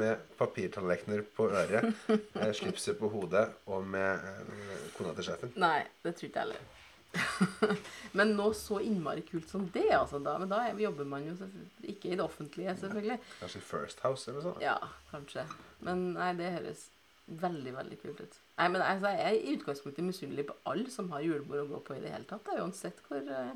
[0.03, 1.93] med papirtallerkener på øret,
[2.43, 5.55] eh, slipset på hodet og med eh, kona til sjefen.
[5.63, 6.75] Nei, det tror ikke jeg heller.
[8.19, 10.19] Men noe så innmari kult som det, altså.
[10.23, 11.35] Da, men da er- jobber man jo
[11.83, 13.19] ikke i det offentlige, selvfølgelig.
[13.41, 14.63] Kanskje First House eller sånt.
[14.65, 14.77] Ja,
[15.11, 15.45] kanskje.
[15.87, 16.87] Men nei, det høres
[17.29, 18.37] veldig, veldig kult ut.
[18.59, 21.81] Nei, men altså, Jeg er i utgangspunktet misunnelig på alle som har julebord å gå
[21.89, 22.45] på i det hele tatt.
[22.49, 23.53] da, Uansett hvor uh,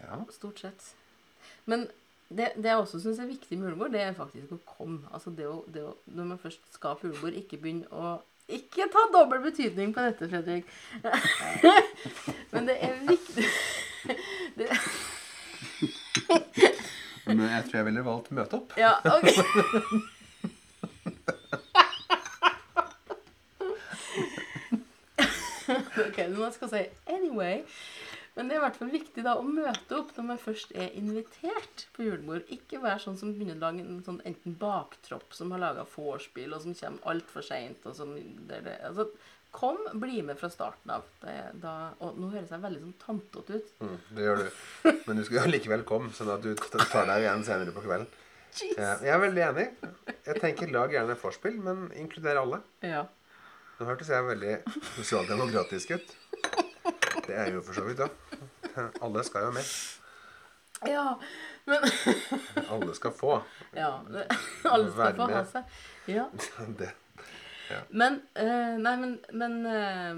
[0.00, 0.20] Ja.
[0.34, 0.92] Stort sett.
[1.66, 1.86] Men
[2.30, 5.00] det, det jeg også syns er viktig med julebord, det er faktisk å komme.
[5.14, 8.18] Altså det å, det å, Når man først skal på julebord, ikke begynne å
[8.50, 10.64] Ikke ta dobbel betydning på dette, Fredrik.
[12.52, 13.44] Men det er viktig
[14.58, 14.68] det,
[17.26, 18.72] Men jeg tror jeg ville valgt møte opp.
[18.80, 19.28] Ja, ok.
[26.06, 26.82] ok, nå skal jeg si
[27.14, 27.56] anyway.
[28.36, 30.92] Men det er i hvert fall viktig da å møte opp når man først er
[30.98, 32.46] invitert på julebord.
[32.54, 36.54] Ikke være sånn som begynner å lage en sånn enten baktropp som har laga vorspiel,
[36.54, 37.84] og som kommer altfor seint.
[37.90, 38.06] Altså,
[39.50, 41.10] kom, bli med fra starten av.
[41.24, 43.74] Det, da, og nå høres jeg veldig sånn tantete ut.
[43.82, 44.48] Mm, det gjør du.
[45.08, 48.08] Men du skal jo likevel komme, sånn at du tar deg igjen senere på kvelden.
[48.74, 49.68] Ja, Jeg er veldig enig.
[50.26, 52.62] Jeg tenker lag gjerne vorspiel, men inkluder alle.
[52.82, 53.04] Ja.
[53.78, 54.58] Nå hørtes jeg veldig
[54.96, 56.18] sosialdemokratisk ut.
[57.26, 58.86] Det er jo for så vidt, ja.
[59.02, 59.66] Alle skal jo med.
[60.86, 61.06] ja,
[61.68, 61.84] men
[62.70, 63.40] Alle skal få.
[63.76, 63.92] Ja,
[64.64, 65.78] alle skal få ha seg.
[66.08, 66.30] Ja.
[66.80, 66.90] Det.
[67.94, 70.16] Men eh, Nei, men men, eh,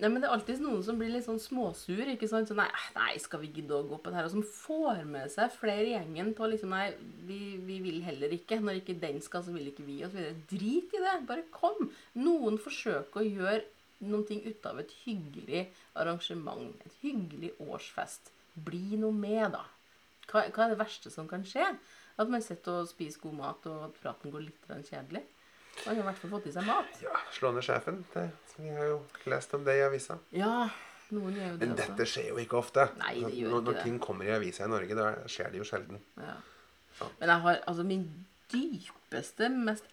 [0.00, 2.00] nei, men det er alltid noen som blir litt sånn småsur.
[2.14, 2.48] ikke sant?
[2.48, 4.30] Så nei, nei, skal vi gidde å gå på det her?
[4.30, 6.86] Og som får med seg flere i gjengen på liksom Nei,
[7.28, 8.62] vi, vi vil heller ikke.
[8.64, 10.00] Når ikke den skal, så vil ikke vi.
[10.06, 10.40] Og så videre.
[10.54, 11.16] Drit i det.
[11.28, 11.90] Bare kom.
[12.16, 13.60] Noen forsøker å gjøre
[14.04, 15.66] noe ut av et hyggelig
[15.98, 16.72] arrangement.
[16.86, 18.32] Et hyggelig årsfest.
[18.54, 19.64] Bli noe med, da.
[20.30, 21.66] Hva, hva er det verste som kan skje?
[22.20, 25.22] At man sitter og spiser god mat, og at praten går litt kjedelig?
[25.86, 26.96] Man har i hvert fall fått i seg mat.
[27.00, 28.02] Ja, slå ned sjefen.
[28.12, 28.26] Det,
[28.58, 28.98] vi har jo
[29.32, 30.18] lest om det i avisa.
[30.36, 30.66] Ja,
[31.16, 31.86] noen gjør jo det Men også.
[31.88, 32.84] dette skjer jo ikke ofte.
[33.00, 33.84] Nei, det gjør når, ikke ting det.
[33.86, 36.02] ting kommer i avisa i Norge, da skjer det jo sjelden.
[36.20, 36.36] Ja.
[37.00, 37.08] Ja.
[37.18, 38.04] Men jeg har altså min
[38.52, 39.88] dypeste, mest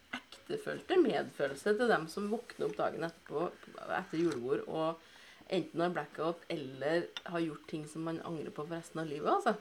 [0.50, 3.50] ektefølte medfølelse til dem som våkner opp dagen etterpå
[3.86, 5.10] etter julebord og
[5.50, 9.30] enten har blackout eller har gjort ting som man angrer på for resten av livet.
[9.30, 9.56] altså.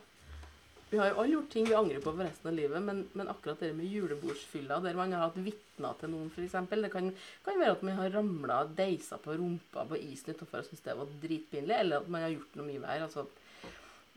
[0.90, 3.28] Vi har jo alle gjort ting vi angrer på for resten av livet, men, men
[3.28, 6.56] akkurat det med julebordsfylla, der man har hatt vitner til noen, f.eks.
[6.70, 7.10] Det kan,
[7.44, 10.86] kan være at man har ramla og deisa på rumpa på isen utenfor og syntes
[10.86, 13.10] det var dritpinlig, eller at man har gjort noe mye verre.
[13.10, 13.26] altså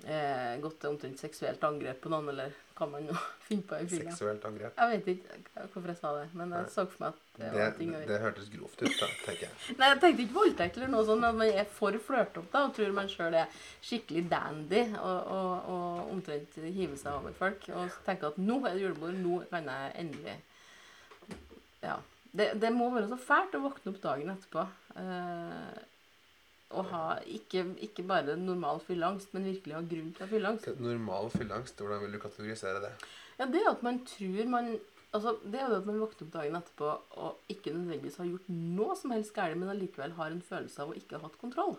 [0.08, 3.16] eh, gått til omtrent seksuelt angrep på noen, eller hva man nå
[3.48, 4.12] finner på i fylla.
[4.16, 4.78] Seksuelt angrep.
[4.80, 7.52] Jeg vet ikke hvorfor jeg sa det, men jeg så for meg at det Det,
[7.60, 8.22] var ting å det, gjøre.
[8.26, 9.52] hørtes grovt ut, da, tenker jeg.
[9.80, 12.96] Nei, jeg tenkte ikke voldtekt eller noe sånt, men man er for flørtete og tror
[12.98, 17.68] man sjøl er skikkelig dandy og, og, og omtrent hiver seg over folk.
[17.76, 20.40] Og tenker at nå er det julebord, nå kan jeg endelig
[21.84, 22.00] Ja.
[22.32, 24.62] Det, det må være så fælt å våkne opp dagen etterpå
[25.02, 25.80] eh,
[26.78, 30.70] og ha ikke, ikke bare normal fylleangst, men virkelig ha grunn til å ha fylleangst.
[30.80, 32.94] Normal fylleangst, hvordan vil du kategorisere det?
[33.40, 34.74] Ja, det er at man tror man
[35.12, 38.30] Altså, det er jo det at man våkner opp dagen etterpå og ikke nødvendigvis har
[38.30, 41.36] gjort noe som helst galt, men allikevel har en følelse av å ikke ha hatt
[41.42, 41.74] kontroll.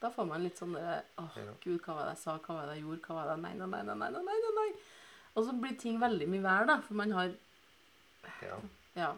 [0.00, 2.38] Da får man litt sånn derre Åh, oh, gud, hva var det jeg sa?
[2.46, 3.02] Hva var det jeg gjorde?
[3.04, 4.66] Hva var det nei, nei, nei, nei, nei, nei, nei.
[5.36, 7.36] Og så blir ting veldig mye verre, da, for man har
[8.40, 8.56] Ja,
[8.96, 9.12] Ja.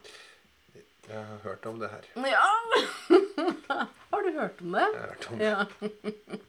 [1.06, 2.10] jeg har hørt om det her.
[2.34, 3.86] Ja!
[4.28, 4.86] har du hørt om det?
[4.94, 5.48] Jeg har hørt om det.
[5.48, 6.38] Ja.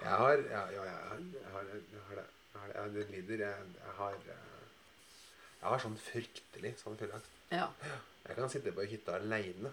[0.00, 2.26] Jeg har Ja, ja jeg, har, jeg, har, jeg har det.
[2.54, 3.02] Jeg har det.
[3.02, 3.42] Jeg, lider.
[3.44, 4.62] Jeg, jeg har eh,
[5.60, 7.34] Jeg har sånn fryktelig sånn fylleangst.
[7.52, 7.66] ja.
[8.30, 9.72] Jeg kan sitte på hytta aleine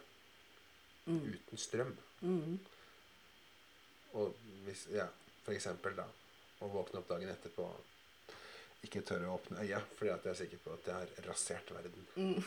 [1.07, 1.21] Mm.
[1.31, 1.93] uten strøm.
[2.21, 2.57] Mm.
[4.19, 4.33] Og
[4.65, 5.05] hvis Ja,
[5.45, 6.03] for eksempel da
[6.59, 7.63] å våkne opp dagen etterpå
[8.83, 11.71] ikke tørre å åpne øya fordi at jeg er sikker på at jeg har rasert
[11.71, 12.07] verden.
[12.17, 12.43] Mm.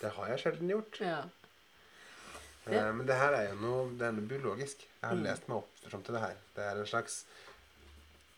[0.00, 1.00] Det har jeg sjelden gjort.
[1.04, 1.18] ja.
[2.64, 4.78] Det- Eh, men det her er jo noe, det er noe biologisk.
[5.02, 5.22] Jeg har Mm.
[5.24, 6.36] lest meg opp fram til det her.
[6.56, 7.24] Det er en slags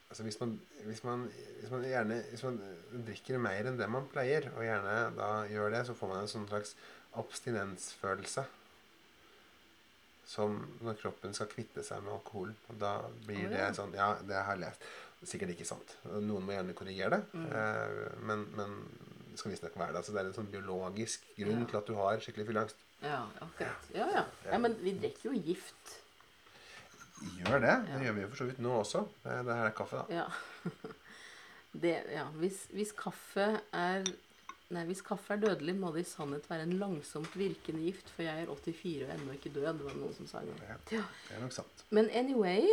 [0.08, 1.24] Altså hvis man, hvis, man,
[1.60, 2.58] hvis man gjerne Hvis man
[3.06, 6.28] drikker mer enn det man pleier, og gjerne da gjør det, så får man en
[6.28, 6.74] sånn slags
[7.16, 8.44] abstinensfølelse.
[10.26, 12.54] Som når kroppen skal kvitte seg med alkohol.
[12.70, 12.94] Og da
[13.26, 14.80] blir Å, det sånn Ja, det har jeg lest.
[15.26, 15.94] Sikkert ikke sant.
[16.04, 17.22] Noen må gjerne korrigere det.
[17.32, 17.46] Mm.
[17.52, 18.74] Eh, men, men
[19.30, 20.02] det skal visstnok være det.
[20.02, 21.66] Altså det er en sånn biologisk grunn Ja.
[21.70, 22.82] til at du har skikkelig fylleangst.
[23.02, 23.88] Ja, akkurat.
[23.94, 24.24] Ja, ja.
[24.50, 25.96] ja, men vi drikker jo gift.
[27.40, 27.74] Gjør det.
[27.88, 29.02] Det gjør vi jo for så vidt nå også.
[29.24, 30.22] Det, det her er kaffe, da.
[30.22, 30.28] Ja.
[31.76, 32.22] Det, ja.
[32.40, 34.06] Hvis, hvis kaffe er
[34.72, 38.24] Nei, hvis kaffe er dødelig, må det i sannhet være en langsomt virkende gift, for
[38.24, 39.66] jeg er 84 og ennå ikke død.
[39.78, 40.56] Det var det noen som sa Det.
[40.64, 41.02] Ja, Ja.
[41.28, 41.84] det er nok sant.
[41.94, 42.64] Men anyway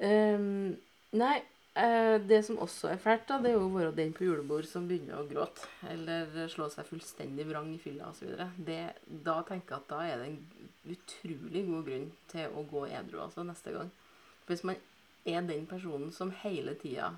[0.00, 0.74] um,
[1.14, 1.36] Nei,
[1.80, 4.68] eh, det som også er fælt, da, det er jo å være den på julebord
[4.68, 5.68] som begynner å gråte.
[5.90, 8.32] Eller slå seg fullstendig vrang i fylla osv.
[8.34, 10.40] Da tenker jeg at da er det en
[10.94, 13.92] utrolig god grunn til å gå edru altså, neste gang.
[14.48, 14.80] Hvis man
[15.24, 17.14] er den personen som hele tida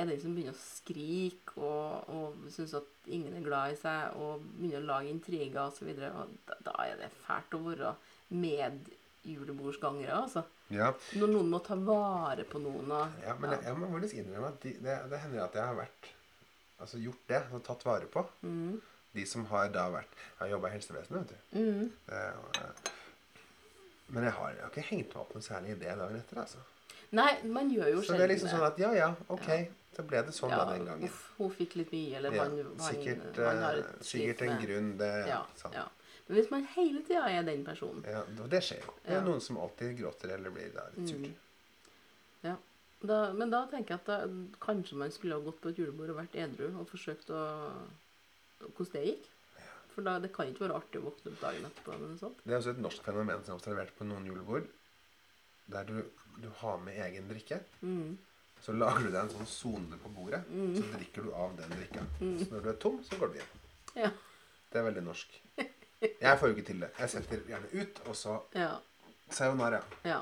[0.00, 4.16] er den som begynner å skrike og, og syns at ingen er glad i seg,
[4.16, 7.94] og begynner å lage intriger osv., da, da er det fælt å være
[9.24, 10.42] medjulebordsgangere, altså.
[10.70, 14.14] Ja, Når noen må ta vare på noen og ja men jeg, jeg må faktisk
[14.20, 16.10] innrømme at de, det, det hender at jeg har vært
[16.80, 18.22] Altså gjort det og tatt vare på.
[18.40, 18.80] mm,
[19.12, 21.58] De som har da vært Jeg har jobba i helsevesenet, vet du.
[21.58, 22.20] mm, Det,
[22.62, 22.94] eh,
[24.08, 26.40] men jeg har, jeg har ikke hengt meg opp noe særlig i det dagen etter.
[26.40, 26.62] altså.
[27.12, 29.46] Nei, man gjør jo Så det er liksom sånn at ja, ja, ok.
[29.50, 29.60] Ja.
[29.94, 31.04] Så ble det sånn ja, da den gangen.
[31.10, 34.42] Uff, hun fikk litt mye, eller Ja, han, han, sikkert, han har eh, et sikkert
[34.46, 35.74] en med- grunn, det Ja, sant.
[35.74, 35.84] ja.
[36.30, 38.92] Men hvis man hele tida er den personen Ja, det skjer jo.
[39.02, 39.24] Det er Ja.
[39.26, 41.18] noen som alltid gråter eller blir litt sur.
[41.18, 41.34] Mm.
[43.02, 44.18] da, Men da tenker jeg at da,
[44.60, 47.42] kanskje man skulle ha gått på et julebord og vært edru og forsøkt å
[48.60, 49.28] Hvordan det gikk.
[49.94, 52.42] For da, det kan ikke være artig å våkne opp dagen etterpå sånt.
[52.44, 54.68] Det er også et norsk fenomen som er observert på noen julebord.
[55.72, 56.04] Der du,
[56.44, 57.62] du har med egen drikke.
[57.80, 58.18] Mm.
[58.60, 60.44] Så lager du deg en sånn sone på bordet.
[60.52, 60.76] Mm.
[60.76, 62.04] Så drikker du av den drikka.
[62.20, 63.54] Så når du er tom, så går du hjem.
[63.96, 64.10] Ja.
[64.70, 65.40] Det er veldig norsk.
[66.00, 66.90] Jeg får jo ikke til det.
[66.98, 68.70] Jeg setter gjerne ut, og så Ja.
[69.30, 69.82] sayonara.
[70.04, 70.20] ja.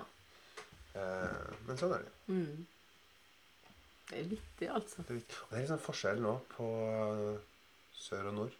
[0.95, 2.12] Eh, men sånn er det.
[2.27, 2.67] Mm.
[4.09, 5.03] Det er vittig, altså.
[5.03, 5.37] Det er, viktig.
[5.43, 6.69] og det er litt sånn forskjell nå på
[7.95, 8.57] sør og nord.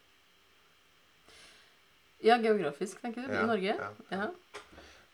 [2.23, 3.33] Ja, geografisk, tenker du?
[3.33, 3.75] Ja, I Norge?
[3.79, 3.91] ja.
[4.11, 4.27] ja.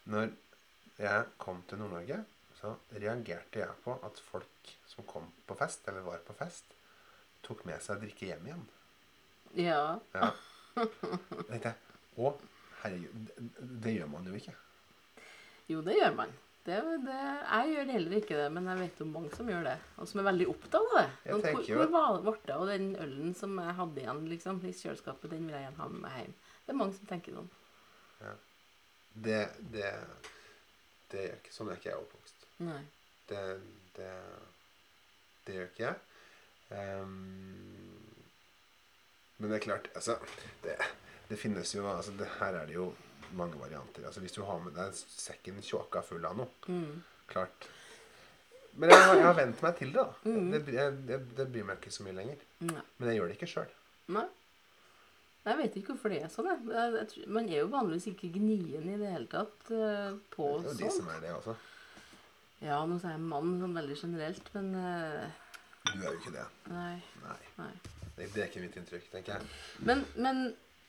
[0.05, 0.31] Når
[0.99, 2.19] jeg kom til Nord-Norge,
[2.59, 6.65] så reagerte jeg på at folk som kom på fest, eller var på fest,
[7.45, 8.63] tok med seg drikke hjem igjen.
[9.55, 9.99] Ja.
[10.13, 10.29] Ja.
[11.49, 11.75] Tenkte jeg
[12.15, 12.31] Å,
[12.83, 13.29] herregud,
[13.83, 14.55] det, gjør man jo ikke.
[15.71, 16.33] Jo, det gjør man.
[16.65, 19.75] Det, det, jeg gjør heller ikke det, men jeg vet om mange som gjør det.
[20.01, 21.05] Og som er veldig opptatt av det.
[21.29, 21.91] Jo hvor, hvor
[22.25, 25.67] var det av den ølen som jeg hadde igjen liksom, i kjøleskapet, den vil jeg
[25.67, 26.33] igjen ha med meg hjem.
[26.65, 27.51] Det er mange som tenker sånn.
[29.15, 29.91] Det, det,
[31.11, 32.47] det gjør ikke Sånn er ikke jeg oppvokst.
[32.65, 32.81] Nei.
[33.29, 33.43] Det,
[33.95, 34.09] det,
[35.45, 36.01] det gjør ikke jeg.
[36.75, 38.05] Um,
[39.37, 40.15] men det er klart Altså,
[40.63, 40.73] det,
[41.29, 42.89] det finnes jo altså det, Her er det jo
[43.35, 44.05] mange varianter.
[44.05, 47.03] Altså Hvis du har med deg sekken tjåka full av noe Mm.
[47.27, 47.67] Klart.
[48.77, 50.03] Men jeg, jeg har vent meg til det.
[50.03, 50.29] da.
[50.29, 50.49] Mm.
[50.51, 52.41] Det, det, det, det bryr meg ikke så mye lenger.
[52.67, 52.83] Nei.
[52.97, 53.71] Men jeg gjør det ikke sjøl.
[55.45, 56.49] Jeg vet ikke hvorfor det er sånn.
[56.49, 56.59] jeg.
[56.73, 60.47] Jeg, jeg, tror- man er jo vanligvis ikke gnien i det hele tatt uh, på
[60.65, 61.55] Det er jo de som er det også.
[62.65, 65.25] Ja, nå sier jeg mann sånn veldig generelt, men uh,
[65.91, 66.45] Du er jo ikke det.
[66.71, 66.95] nei.
[67.25, 67.39] Nei.
[67.59, 67.71] nei.
[68.15, 69.49] Det, det er ikke mitt inntrykk, tenker jeg.
[69.85, 70.41] Men, men,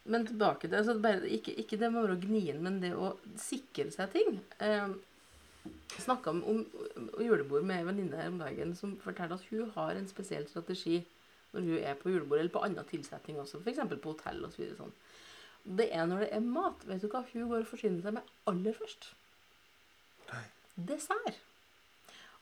[0.07, 3.15] men tilbake til altså bare, ikke, ikke det med å være gnien, men det å
[3.41, 4.41] sikre seg ting.
[4.63, 4.97] Eh,
[5.99, 6.61] Snakka om, om,
[7.19, 11.01] julebord med ei venninne her om dagen som forteller at hun har en spesiell strategi
[11.55, 13.81] når hun er på julebord, eller på annen tilsetning også, f.eks.
[14.03, 14.67] på hotell osv.
[14.77, 14.93] Sånn.
[15.79, 16.85] Det er når det er mat.
[16.87, 19.09] Vet du hva hun går og forsyner seg med aller først?
[20.31, 20.45] Nei.
[20.91, 21.41] Dessert.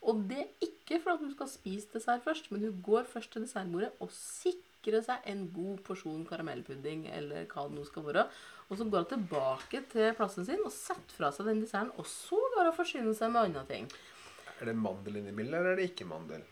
[0.04, 3.32] Og det er ikke for at hun skal spise dessert først, men hun går først
[3.32, 4.73] til dessertbordet og sikrer
[5.04, 8.26] seg en god porsjon karamellpudding eller hva det nå skal være.
[8.68, 12.06] Og så går hun tilbake til plassen sin og setter fra seg den desserten, og
[12.08, 13.88] så går hun og forsyner seg med andre ting.
[14.60, 16.44] Er det mandel inni bildet, eller er det ikke mandel?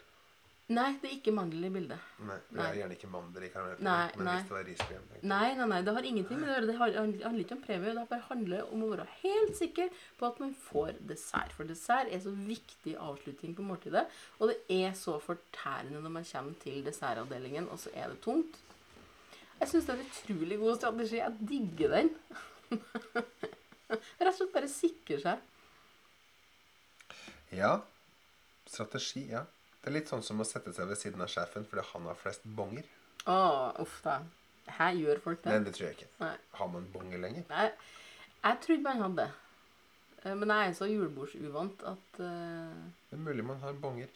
[0.72, 2.02] Nei, det er ikke mandel i bildet.
[2.22, 2.66] Nei, det Nei.
[2.70, 3.84] er gjerne ikke mandel i karamellen.
[3.84, 4.34] Nei, Men nei.
[4.38, 5.06] hvis det var riskrem.
[5.32, 6.66] Nei, nei, nei, det har ingenting med det å gjøre.
[6.70, 6.76] Det
[7.26, 7.94] handler ikke om premie.
[7.98, 11.52] Det bare handler om å være helt sikker på at man får dessert.
[11.58, 14.04] For dessert er så viktig avslutning på måltidet.
[14.38, 18.60] Og det er så fortærende når man kommer til dessertavdelingen, og så er det tomt.
[19.62, 21.16] Jeg syns det er en utrolig god strategi.
[21.20, 22.14] Jeg digger den.
[23.92, 25.48] Rett og slett bare sikre seg.
[27.52, 27.74] Ja.
[28.66, 29.42] Strategi, ja.
[29.82, 32.18] Det er litt sånn som å sette seg ved siden av sjefen fordi han har
[32.18, 32.86] flest bonger.
[33.26, 33.36] Å,
[33.82, 34.20] uff da.
[34.78, 35.50] Her gjør folk det.
[35.50, 36.10] Men det tror jeg ikke.
[36.22, 36.34] Nei.
[36.58, 37.46] Har man bonger lenger?
[37.50, 37.66] Nei,
[38.44, 39.26] jeg trodde man hadde.
[40.22, 42.82] Eh, Men jeg er så julebordsuvant at uh...
[43.10, 44.10] Det er mulig man har bonger.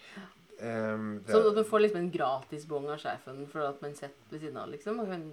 [0.57, 4.31] Um, det, Så at man får liksom en gratisbong av sjefen for at man sitter
[4.31, 5.03] ved siden av, liksom.
[5.03, 5.27] Og kan,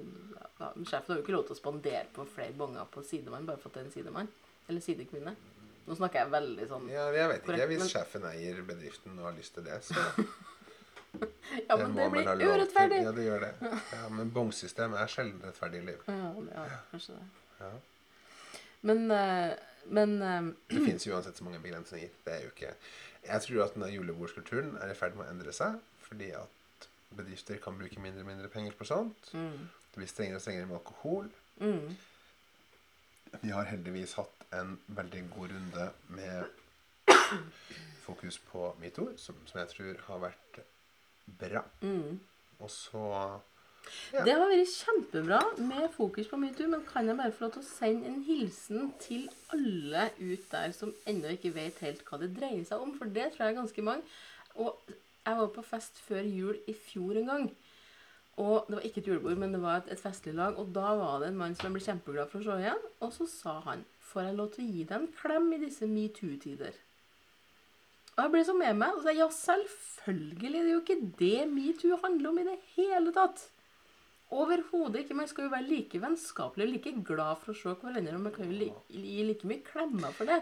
[0.60, 3.62] ja, sjefen har jo ikke lov til å spandere på flere bonger på sidemann bare
[3.62, 4.34] for at det er en sidemann.
[4.66, 5.36] Eller sidekvinne.
[5.88, 7.68] Nå snakker jeg veldig sånn ja, jeg vet ikke.
[7.74, 9.96] Hvis men- sjefen eier bedriften og har lyst til det, så
[11.70, 13.02] Ja, men det, det blir urettferdig.
[13.06, 13.50] Ja, det gjør det.
[13.94, 16.00] Ja, men bongsystemet er sjelden rettferdig liv.
[16.10, 17.28] Ja, ja, kanskje det.
[17.60, 17.70] Ja.
[18.90, 19.54] Men, eh,
[19.94, 22.10] men eh, Det finnes jo uansett så mange begrensninger.
[22.26, 22.72] Det er jo ikke
[23.28, 27.62] Jeg tror at denne julebordskulturen er i ferd med å endre seg, fordi at bedrifter
[27.62, 29.30] kan bruke mindre og mindre penger på sånt.
[29.38, 31.30] mm, Det blir strengere og strengere med alkohol.
[31.62, 31.96] mm,
[33.44, 36.44] Vi har heldigvis hatt en veldig god runde med
[38.04, 40.62] fokus på metoo, som, som jeg tror har vært
[41.40, 41.64] bra.
[41.82, 42.20] mm.
[42.60, 43.08] Og så
[44.14, 44.24] Ja.
[44.24, 47.64] Det har vært kjempebra med fokus på metoo, men kan jeg bare få lov til
[47.64, 52.30] å sende en hilsen til alle ut der som ennå ikke vet helt hva det
[52.38, 52.94] dreier seg om?
[52.96, 54.04] For det tror jeg er ganske mange.
[54.56, 54.80] Og
[55.26, 57.50] jeg var på fest før jul i fjor en gang.
[58.38, 60.56] Og Det var ikke et julebord, men det var et, et festlig lag.
[60.58, 62.88] Og da var det en mann som jeg ble kjempeglad for å se igjen.
[63.04, 65.88] Og så sa han Får jeg lov til å gi deg en klem i disse
[65.90, 66.76] metoo-tider?
[68.14, 70.52] Og jeg ble så med meg og sa ja, selvfølgelig.
[70.54, 73.48] Det er jo ikke det metoo handler om i det hele tatt.
[74.34, 75.18] Overhodet ikke.
[75.18, 78.14] Man skal jo være like vennskapelig og like glad for å se hverandre.
[78.20, 80.40] Og man kan jo gi like mye klemmer for det.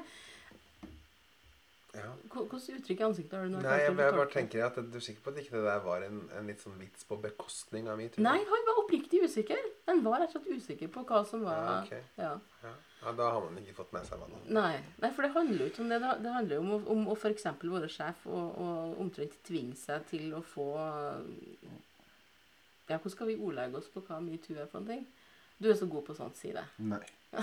[1.96, 2.12] ja.
[2.36, 3.64] Hvilket uttrykk i ansiktet har du nå?
[3.64, 6.06] Nei, jeg, jeg bare tenker at Du er sikker på at ikke det der var
[6.08, 8.24] en, en litt sånn vits på bekostning av metoo?
[8.28, 9.60] Nei, han var oppriktig usikker.
[9.88, 12.04] Han var rett og slett usikker på hva som var Ja, okay.
[12.20, 12.36] ja.
[12.68, 12.78] Ja.
[13.02, 14.28] Ja, Da har man ikke fått med seg hva.
[14.54, 14.76] Nei.
[15.02, 16.00] Nei, for det handler jo ikke om det.
[16.22, 17.44] Det handler jo om, å- om å f.eks.
[17.64, 20.68] være sjef og, og omtrent tvinge seg til å få
[22.90, 25.06] Ja, hvordan skal vi ordlegge oss på hva metoo er for ting
[25.62, 26.64] Du er så god på sånt, si det.
[26.82, 27.02] Nei.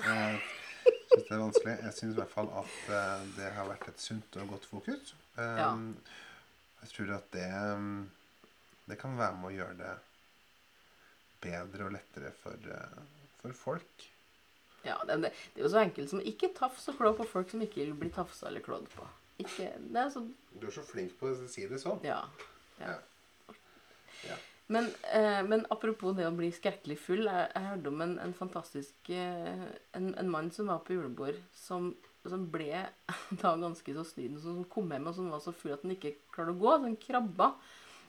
[1.08, 1.74] Jeg syns det er vanskelig.
[1.86, 5.14] Jeg syns i hvert fall at eh, det har vært et sunt og godt fokus.
[5.38, 5.70] Um, Ja.
[6.82, 8.10] Jeg tror at det um,
[8.86, 9.94] Det kan være med å gjøre det
[11.42, 13.00] bedre og lettere for, eh,
[13.40, 14.04] for folk.
[14.86, 17.62] Ja, det, det, er jo så enkelt som ikke tafs og klå på folk som
[17.64, 19.06] ikke blir bli tafsa eller klådd på.
[19.42, 20.24] Ikke, det er så
[20.58, 22.00] Du er så flink på å si det sånn.
[22.06, 22.22] Ja.
[22.82, 22.96] ja.
[24.26, 24.38] Ja.
[24.66, 27.24] Men, eh, men apropos det å bli skrekkelig full.
[27.24, 29.62] Jeg, jeg hørte om en, en fantastisk eh,
[29.96, 31.92] en, en mann som var på julebord, som,
[32.28, 32.82] som ble
[33.42, 36.18] da ganske så snyden, som kom hjem og som var så full at han ikke
[36.34, 36.74] klarte å gå.
[36.74, 37.52] Så han krabba.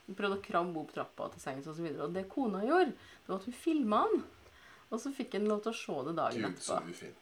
[0.10, 1.86] Han prøvde å krabbe opp trappa til sengs osv.
[1.86, 4.22] Og, så og det kona gjorde, det var at hun filma han.
[4.90, 6.94] Og så fikk han lov til å se det dagen Gud, så etterpå.
[6.94, 7.18] ufint.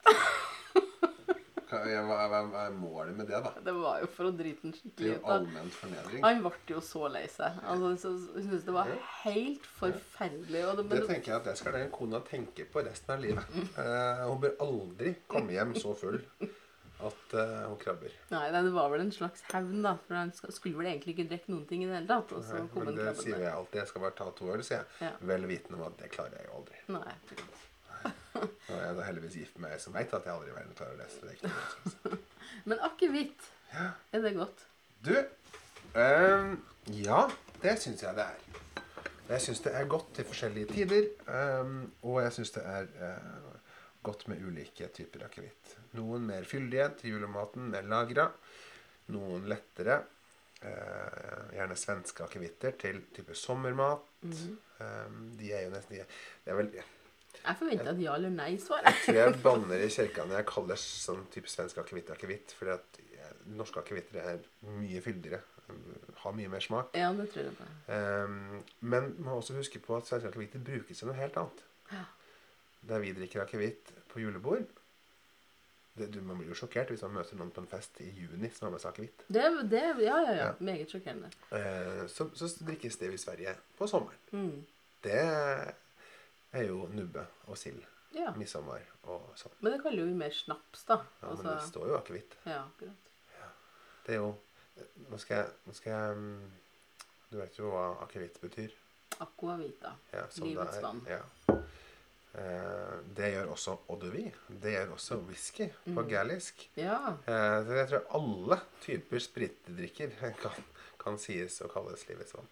[1.68, 2.04] Hva ufint.
[2.08, 3.52] hva, er målet med det, da?
[3.66, 5.26] Det var jo for å drite den skikkelig ut.
[5.36, 6.22] allmenn fornedring.
[6.24, 7.58] Han ble jo så lei seg.
[7.68, 8.94] Altså, så, så, synes det var
[9.26, 10.62] helt forferdelig.
[10.80, 13.60] Det, Det tenker jeg at det skal den kona tenke på resten av livet.
[13.78, 16.22] Eh, hun bør aldri komme hjem så full
[16.98, 18.14] at uh, hun krabber.
[18.32, 19.94] nei, nei, det var vel en slags hevn, da.
[20.08, 22.34] For han skulle vel egentlig ikke drikke noen ting i det hele tatt.
[22.34, 23.80] Og så Nei, kom Men det sier jeg alltid.
[23.84, 24.90] Jeg skal bare ta to øl, sier jeg.
[25.06, 25.12] Ja.
[25.32, 26.82] Vel vitende om at det klarer jeg jo aldri.
[26.96, 27.16] Nei.
[28.38, 30.78] Nå er jeg da heldigvis gift med ei som veit at jeg aldri i verden
[30.78, 32.18] klarer å lese det.
[32.70, 34.66] Men akevitt, er det godt?
[35.06, 35.14] Du,
[35.98, 36.54] um,
[36.98, 37.24] ja,
[37.64, 38.64] det syns jeg det er.
[39.28, 41.10] Jeg syns det er godt til forskjellige tider.
[41.28, 43.47] Um, og jeg syns det er eh,
[44.08, 45.78] godt med ulike typer akevitt.
[46.00, 48.30] Noen mer fyldige til julematen, mer lagra.
[49.16, 50.04] Noen lettere.
[50.62, 54.00] eh, gjerne svenske akevitter til type sommermat.
[54.22, 54.56] Mm -hmm.
[54.80, 56.06] eh, de er jo nesten de er,
[56.46, 56.72] Det er vel
[57.46, 58.82] Jeg forventa et ja eller nei-svar.
[58.84, 62.56] jeg tror jeg banner i kirka når jeg kaller sånn type svensk akevitt akevitt.
[62.62, 65.42] At eh, norske akevitter er mye fyldigere.
[66.16, 66.86] Har mye mer smak.
[66.96, 67.64] Ja, det tror jeg på.
[67.94, 68.28] Eh,
[68.80, 71.64] men man må også huske på at svenske akevitter brukes til noe helt annet.
[71.92, 72.04] Ja.
[72.88, 74.66] Da vi drikker akevitt på julebord
[75.98, 78.52] det, du, Man blir jo sjokkert hvis man møter noen på en fest i juni
[78.54, 79.24] som har med seg akevitt.
[79.34, 80.36] Ja, ja, ja.
[80.38, 80.50] Ja.
[80.64, 81.32] Meget sjokkerende.
[81.58, 84.22] Eh, så, så drikkes det i Sverige på sommeren.
[84.32, 84.62] Mm.
[85.04, 85.18] Det
[86.54, 87.82] er jo nubbe og sild.
[88.16, 88.32] Ja.
[88.38, 89.58] Midtsommer og sånn.
[89.62, 91.02] Men det kaller jo vi mer snaps, da.
[91.22, 92.38] Ja, men Altså, det står jo akevitt.
[92.48, 93.04] ja, akkurat.
[94.08, 94.36] Det er jo
[95.10, 96.52] Nå skal jeg, nå skal jeg mm,
[97.32, 98.76] Du vet jo hva akevitt betyr?
[99.26, 99.96] Aquavita.
[100.14, 101.02] Ja, Livets vann.
[101.10, 101.24] Ja.
[102.38, 104.32] Eh, det gjør også eau de vie.
[104.62, 106.10] Det gjør også whisky på Mm.
[106.12, 106.68] galisk.
[106.78, 107.16] Ja.
[107.26, 110.12] Eh, så jeg tror alle typer spritdrikker
[110.44, 110.60] kan,
[111.02, 112.46] kan sies å kalles livets vann.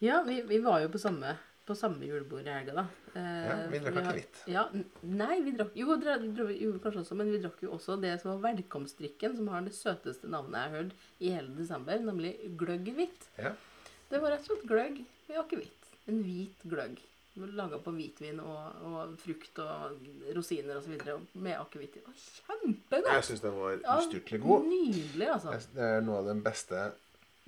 [0.00, 2.84] Ja, vi, vi var jo på samme, på samme julebord i helga, da.
[3.14, 4.40] Eh, Ja, vi drakk ikke akevitt.
[4.52, 4.64] Ja,
[5.02, 8.12] nei, vi drakk jo, dra, dra, jo, kanskje også, men vi drakk jo også det
[8.22, 12.34] som var velkomstdrikken, som har det søteste navnet jeg har hørt i hele desember, nemlig
[12.60, 13.26] gløgg hvitt.
[13.40, 13.54] Ja.
[14.10, 15.90] Det var rett og slett gløgg med akevitt.
[16.06, 17.00] En hvit gløgg.
[17.36, 19.96] Laga på hvitvin og, og frukt og
[20.36, 20.92] rosiner osv.
[21.34, 23.08] Med akevitt Kjempegodt!
[23.10, 24.68] Jeg syns den var Ja, ustyrtelig god.
[24.70, 25.50] Nydelig, altså.
[25.56, 26.92] Jeg- Det er noe av den beste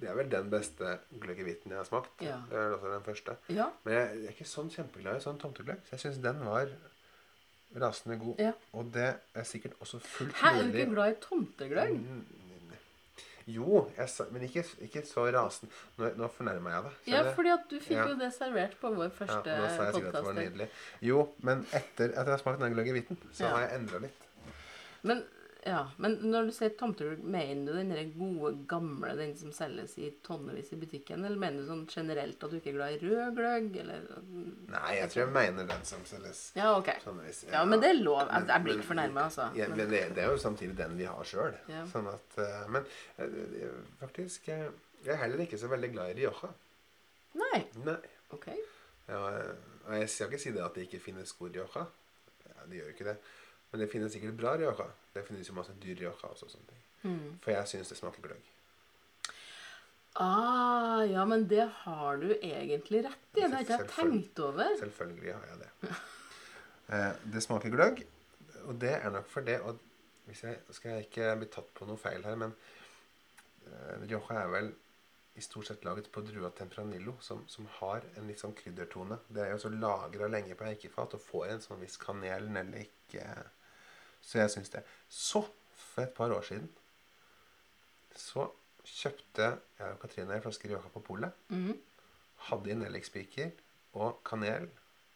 [0.00, 2.10] Det er vel den beste gløggevitten jeg har smakt.
[2.20, 2.40] Ja.
[2.50, 3.36] Det er også den første.
[3.48, 3.70] Ja.
[3.84, 5.78] Men jeg er ikke sånn kjempeglad i sånn tomtegløgg.
[5.86, 6.68] Så jeg syns den var
[7.80, 8.34] rasende god.
[8.42, 8.52] Ja.
[8.74, 11.96] Og det er sikkert også fullt Hæ, er du mulig ikke glad i tomtegløgg?
[13.46, 15.70] Jo, sa, men ikke, ikke så rasende.
[16.00, 16.94] Nå, nå fornærmer jeg deg.
[17.12, 18.06] Ja, fordi at du fikk Ja.
[18.10, 20.68] jo det servert på vår første Ja, nå sa jeg at det var nydelig.
[21.06, 23.52] Jo, men etter at jeg har smakt den gløggevitten, så Ja.
[23.54, 24.26] har jeg endra litt.
[25.02, 25.22] Men,
[25.66, 30.12] ja, men når du sier tomter, mener du den gode, gamle, den som selges i
[30.24, 31.24] tonnevis i butikken?
[31.26, 34.04] Eller mener du sånn generelt at du ikke er glad i rød gløgg, eller
[34.70, 36.42] Nei, jeg tror jeg mener den som selges.
[36.56, 37.00] Ja, okay.
[37.02, 37.42] tonnevis.
[37.48, 37.56] Ja.
[37.58, 38.22] Ja, men det er lov.
[38.30, 39.48] Jeg, jeg blir ikke fornærma, altså.
[39.58, 41.56] Ja, Men, det, det er jo samtidig den vi har sjøl.
[41.72, 41.82] Ja.
[41.90, 42.86] Sånn at eh, Men
[43.18, 44.70] eh, det- faktisk Jeg
[45.14, 46.52] er heller ikke så veldig glad i Rioja.
[47.34, 47.64] nei.
[47.84, 47.96] Nei.
[48.34, 48.46] OK.
[49.08, 49.50] Ja, eh,
[49.86, 51.84] og jeg skal ikke si det at det ikke finnes god Rioja.
[52.46, 53.16] Ja, det gjør jo ikke det.
[53.72, 54.86] Men det finnes sikkert bra Rioja.
[55.16, 56.48] Det finnes jo masse dyr Rioja også.
[56.48, 56.84] og sånne ting.
[57.06, 57.32] Mm.
[57.42, 58.52] For jeg syns det smaker gløgg.
[60.16, 63.40] Ah, ja, men det har du egentlig rett i.
[63.40, 64.70] Det har ikke jeg tenkt over.
[64.80, 65.96] Selvfølgelig har jeg det.
[66.86, 68.00] Eh, det smaker gløgg,
[68.70, 69.80] og det er nok for det og
[70.26, 72.52] hvis jeg, Skal jeg ikke bli tatt på noe feil her, men
[73.66, 74.70] eh, Rioja er vel
[75.36, 79.18] i stort sett laget på drua Tempranillo, som, som har en litt sånn kryddertone.
[79.28, 83.18] Det er jo så lagra lenge på eikefat og får en sånn viss kanel, nellik
[84.26, 84.82] Så jeg syns det.
[85.08, 85.44] Så,
[85.78, 86.66] for et par år siden,
[88.16, 88.48] så
[88.86, 89.46] kjøpte
[89.78, 91.76] jeg og Katrine en flaske Rioja på polet Mhm.
[92.48, 93.50] hadde i nellikspiker
[93.94, 94.68] og kanel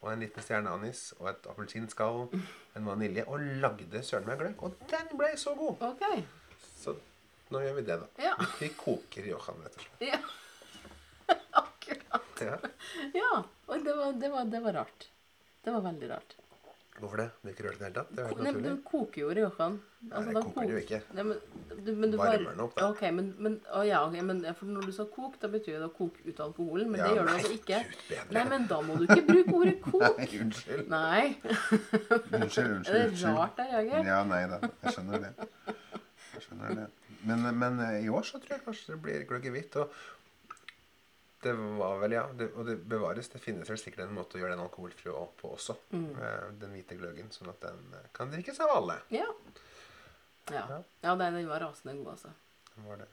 [0.03, 2.29] og en liten stjerneanis og et appelsinskall,
[2.77, 4.63] en vanilje, og lagde søren meg gløgg.
[4.65, 5.83] Og den ble så god!
[5.91, 6.25] OK.
[6.81, 6.95] Så
[7.51, 8.09] nå gjør vi det, da.
[8.31, 8.35] Ja.
[8.61, 10.07] Vi koker Riojaen, rett og slett.
[10.09, 10.21] Ja.
[11.61, 12.41] Akkurat.
[12.41, 12.57] Ja.
[13.15, 13.43] Ja.
[13.69, 15.09] Og det var, det, var, det var rart.
[15.65, 16.37] Det var veldig rart.
[17.01, 17.29] Hvorfor det?
[17.41, 18.09] Det er ikke det i det hele tatt?
[18.13, 18.77] Det er helt Nei, men naturlig.
[18.85, 19.77] du koker jo Riojan.
[20.11, 20.99] Nei, det koker det jo ikke.
[21.17, 21.39] Nei, men,
[21.87, 22.89] du, men du Varmer bare- den opp, da.
[22.93, 25.89] Ok, men, men, å, ja, ok, men for når du sa kok, da betyr det
[25.89, 26.91] å koke ut alkoholen.
[26.93, 27.81] Men Ja, det gjør du nei, altså ikke.
[27.89, 28.37] Gud bedre.
[28.37, 30.05] Nei, men da må du ikke bruke ordet kok.
[30.21, 30.89] Nei, unnskyld.
[30.93, 31.25] Nei.
[32.37, 32.89] Unnskyld, unnskyld.
[32.91, 33.37] Er det unnskyld.
[33.41, 34.09] rart jeg reagerer?
[34.13, 34.61] Ja, nei da.
[34.85, 35.33] Jeg skjønner det.
[36.35, 36.89] Jeg skjønner det.
[37.29, 39.77] Men, men eh, i år så tror jeg kanskje det blir gløgg i hvitt.
[39.77, 39.93] Og
[41.43, 42.27] det var vel, ja.
[42.37, 43.31] Det, og det bevares.
[43.33, 45.77] Det finnes vel sikkert en måte å gjøre den alkoholfri på også.
[45.95, 46.11] Mm.
[46.21, 47.31] eh, Den hvite gløggen.
[47.33, 49.01] Sånn at den eh, kan drikkes av alle.
[49.15, 49.29] Ja.
[50.51, 50.83] Ja, Ja.
[51.05, 52.33] ja den, den var rasende god, altså.
[52.75, 53.09] Det var det.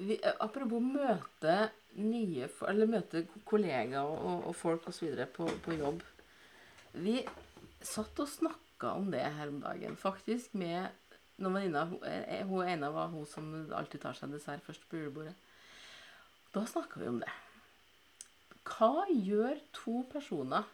[0.00, 5.12] Vi, eh, apropos møte nye Eller møte kollegaer og, og, folk osv.
[5.36, 6.02] På, på jobb.
[6.96, 7.20] Vi
[7.84, 10.88] satt og snakka om det her om dagen, faktisk, med
[11.36, 11.92] noen venninner.
[11.92, 15.36] Hun hun ene var hun som alltid tar seg dessert først på julebordet.
[16.56, 17.28] Da snakka vi om det.
[18.64, 20.64] Hva gjør to personer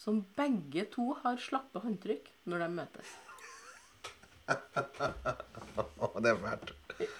[0.00, 3.12] som begge to har slappe håndtrykk, når de møtes?
[6.22, 6.72] Det er fælt.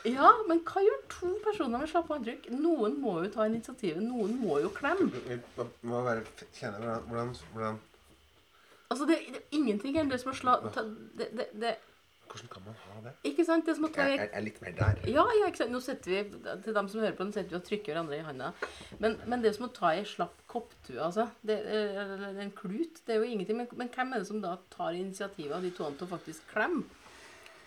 [0.09, 2.49] Ja, men hva gjør to personer med slappe håndtrykk?
[2.57, 4.03] Noen må jo ta initiativet.
[4.05, 5.09] Noen må jo klemme.
[5.29, 6.25] Vi må- bare
[6.57, 7.81] kjenne hvordan, hvordan, hvordan
[8.93, 10.75] Altså, det, det er ingenting enn det som har slått
[11.17, 11.77] det, det, det,
[12.33, 13.11] Hvordan kan man ha det?
[13.29, 13.67] Ikke sant?
[13.67, 15.01] Det er som å ta Jeg i er, er litt mer der.
[15.11, 15.75] Ja, ja, ikke sant?
[15.75, 16.23] Nå sitter vi
[16.65, 18.53] til dem som hører på, nå sitter vi og trykker hverandre i handa.
[19.03, 21.27] Men, men det er som å ta i slapp kopptue, altså.
[21.45, 23.03] Det, eller en klut.
[23.05, 23.61] Det er jo ingenting.
[23.61, 26.49] Men, men hvem er det som da tar initiativet av de to til å faktisk
[26.55, 26.87] klemme?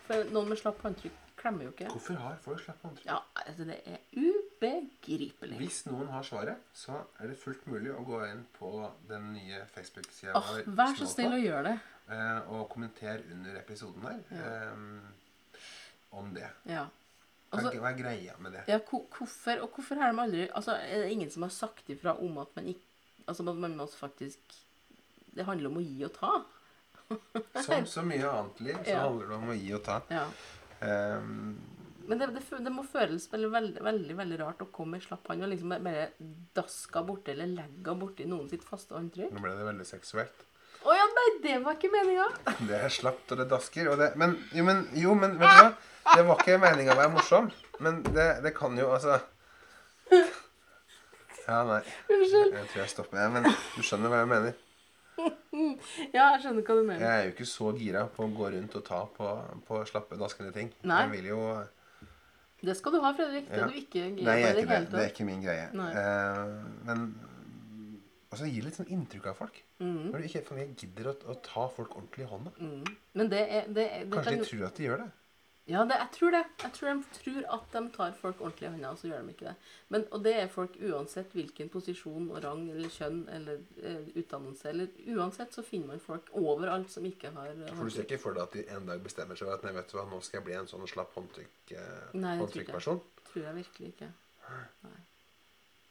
[0.06, 1.88] For noen med slapp håndtrykk klemmer jo ikke.
[1.92, 3.08] Hvorfor har folk slapp håndtrykk?
[3.08, 5.58] Ja, altså, det er ubegripelig.
[5.60, 8.70] Hvis noen har svaret, så er det fullt mulig å gå inn på
[9.10, 11.76] den nye Facebook-sida Oh, vær så snill og gjør det.
[12.10, 15.10] Eh, og kommentere under episoden her eh,
[16.16, 16.48] om det.
[16.70, 16.86] Ja.
[17.54, 18.64] Altså, hva er greia med det?
[18.68, 22.16] Ja, hvorfor, og hvorfor har de aldri Altså, er det ingen som har sagt ifra
[22.20, 22.82] om at man ikke
[23.26, 24.38] Altså, man faktisk
[25.34, 26.32] Det handler om å gi og ta.
[27.66, 29.00] Som så mye annet liv, så Ja.
[29.06, 29.96] handler det om å gi og ta.
[30.10, 30.22] Ja.
[30.80, 31.58] Um,
[32.06, 35.26] Men det, det, det må føles veldig, veldig, veldig, veldig rart å komme i slapp
[35.28, 36.08] hånd og liksom bare
[36.54, 39.34] daska borti eller legga borti noen sitt faste håndtrykk.
[39.34, 40.46] nå ble det veldig seksuelt.
[41.26, 42.26] Nei, det var ikke meninga!
[42.68, 43.88] Det er slapt, og det dasker.
[43.92, 45.70] Og det, men, jo, men, jo, men vet du hva?
[46.16, 47.48] Det var ikke meninga å være morsom.
[47.82, 49.18] Men det, det kan jo altså
[51.46, 51.80] Ja, nei.
[52.10, 52.54] Unnskyld.
[52.56, 53.20] Jeg tror jeg stopper.
[53.22, 54.56] Ja, men du skjønner hva jeg mener.
[56.12, 57.00] Ja, jeg skjønner hva du mener.
[57.02, 59.30] Jeg er jo ikke så gira på å gå rundt og ta på,
[59.68, 60.72] på slappe, daskende ting.
[60.86, 61.02] Nei.
[61.06, 61.40] Jeg vil jo
[62.66, 63.46] Det skal du ha, Fredrik.
[63.50, 63.66] Det Ja.
[63.70, 64.68] du ikke Nei, jeg er i det.
[64.74, 65.68] hele Det er ikke min greie.
[65.76, 65.90] Nei.
[66.02, 66.44] Eh,
[66.88, 67.06] men
[68.36, 69.60] altså, gir litt sånn inntrykk av folk.
[69.80, 70.10] Mm.
[70.12, 72.56] Når du ikke for gidder å, å ta folk ordentlig i hånda.
[72.60, 72.90] Mm.
[73.20, 75.12] Men det er, det er det Kanskje kan, de tror at de gjør det.
[75.66, 76.42] Ja, det, jeg tror det.
[76.62, 79.32] Jeg tror de tror at de tar folk ordentlig i hånda, og så gjør de
[79.34, 79.54] ikke det.
[79.90, 84.68] Men, og det er folk uansett hvilken posisjon og rang eller kjønn eller eh, utdannelse.
[84.70, 88.20] eller Uansett så finner man folk overalt som ikke har eh, For du ser ikke
[88.22, 90.22] for deg at de en dag bestemmer seg for at nei, vet du hva, nå
[90.22, 93.04] skal jeg bli en sånn slapp håndtrykk, eh, Nei, det tror jeg.
[93.32, 94.12] tror jeg virkelig ikke.
[94.86, 94.96] Nei.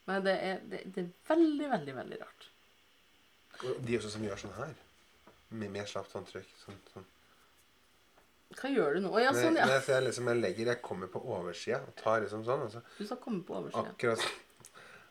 [0.05, 2.47] Men det er, det, det er veldig, veldig, veldig rart.
[3.63, 4.73] Og De også som gjør sånn her.
[5.55, 6.49] Med, mer slapt håndtrykk.
[6.61, 7.05] Sånn, sånn.
[8.55, 9.13] Hva gjør du nå?
[9.19, 9.65] Ja, sånn, ja.
[9.67, 12.67] nei, jeg, liksom, jeg legger Jeg kommer på oversida og tar liksom sånn.
[12.67, 12.83] Altså.
[12.99, 13.95] Du skal komme på oversida.
[13.95, 14.27] akkurat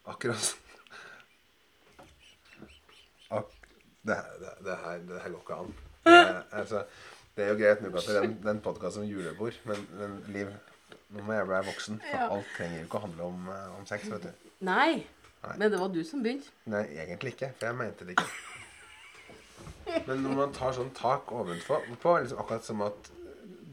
[0.04, 0.52] Akkurat
[3.34, 3.50] ak,
[4.02, 5.74] det, det, det, her, det her går ikke an.
[6.04, 6.82] Det, altså,
[7.36, 10.18] det er jo greit nok at det er en, en podkast om julebord, men, men
[10.34, 10.50] Liv,
[11.14, 12.00] nå må jeg bli voksen.
[12.00, 12.28] For Ja.
[12.34, 14.08] alt trenger jo ikke å handle om, eh, om sex.
[14.10, 14.32] vet du.
[14.60, 15.06] Nei.
[15.44, 15.56] Nei.
[15.58, 16.50] Men det var du som begynte.
[16.66, 18.30] Nei, egentlig ikke, for jeg mente det ikke.
[20.06, 23.10] Men når man tar sånn tak ovenfor, på, liksom akkurat som at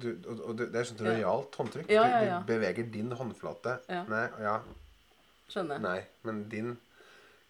[0.02, 1.12] du, og, og det er Ja.
[1.12, 1.88] rojalt håndtrykk.
[1.88, 3.78] Du, du beveger din håndflate.
[4.10, 4.60] Nei, ja,
[5.50, 5.80] Skjønner.
[5.80, 6.78] nei, men din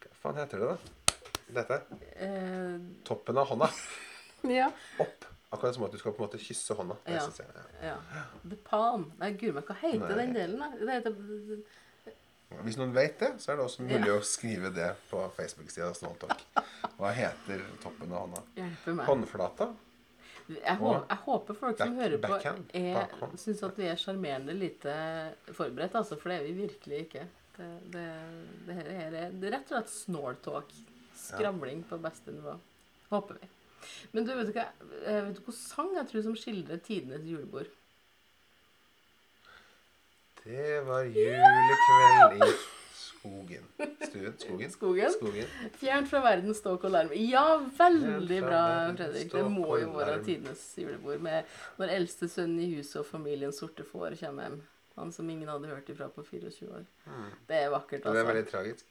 [0.01, 0.77] Hva faen heter det, da?
[1.61, 1.81] Dette?
[2.21, 3.69] Eh, Toppen av hånda.
[4.43, 4.69] ja.
[4.99, 5.25] Opp.
[5.51, 6.95] Akkurat som at du skal på en måte kysse hånda.
[7.11, 7.21] Ja.
[7.83, 7.95] ja.
[8.15, 8.23] ja.
[8.47, 9.09] The palm.
[9.19, 10.17] Nei, guri meg, hva heter Nei.
[10.21, 10.69] den delen, da?
[10.79, 15.21] Det heter Hvis noen vet det, så er det også mulig å skrive det på
[15.37, 16.41] Facebook-sida Snåltalk.
[16.97, 19.05] Hva heter toppen av hånda?
[19.07, 19.69] Håndflata?
[20.51, 24.95] Jeg, hå- jeg håper folk som hører på, syns at vi er sjarmerende lite
[25.55, 27.23] forberedt, altså, for det er vi virkelig ikke.
[27.55, 28.03] Det, det,
[28.67, 28.91] det her
[29.21, 30.75] er, det er rett og slett snåltalk.
[31.21, 32.57] Skravling på beste nivå.
[33.11, 33.47] Håper vi.
[34.11, 34.67] Men du, vet du hva
[35.05, 37.69] eh, hvilken sang jeg tror som skildrer tidenes julebord?
[40.41, 42.53] Det var julekveld i
[43.21, 43.65] skogen.
[44.07, 44.33] Stuen?
[44.39, 44.71] Skogen?
[44.71, 45.11] Skogen?
[45.13, 45.49] Skogen.
[45.77, 47.13] Fjernt fra verden, ståk og larm.
[47.13, 47.45] Ja,
[47.77, 48.61] veldig bra,
[48.97, 49.31] Fredrik.
[49.33, 51.21] Det må jo være tidenes julebord.
[51.21, 54.61] Med når eldste sønn i huset og familien sorte får kommer hjem.
[54.97, 56.89] Han som ingen hadde hørt ifra på 24 år.
[57.47, 58.11] Det er vakkert, altså.
[58.11, 58.33] det er altså.
[58.33, 58.90] veldig tragisk.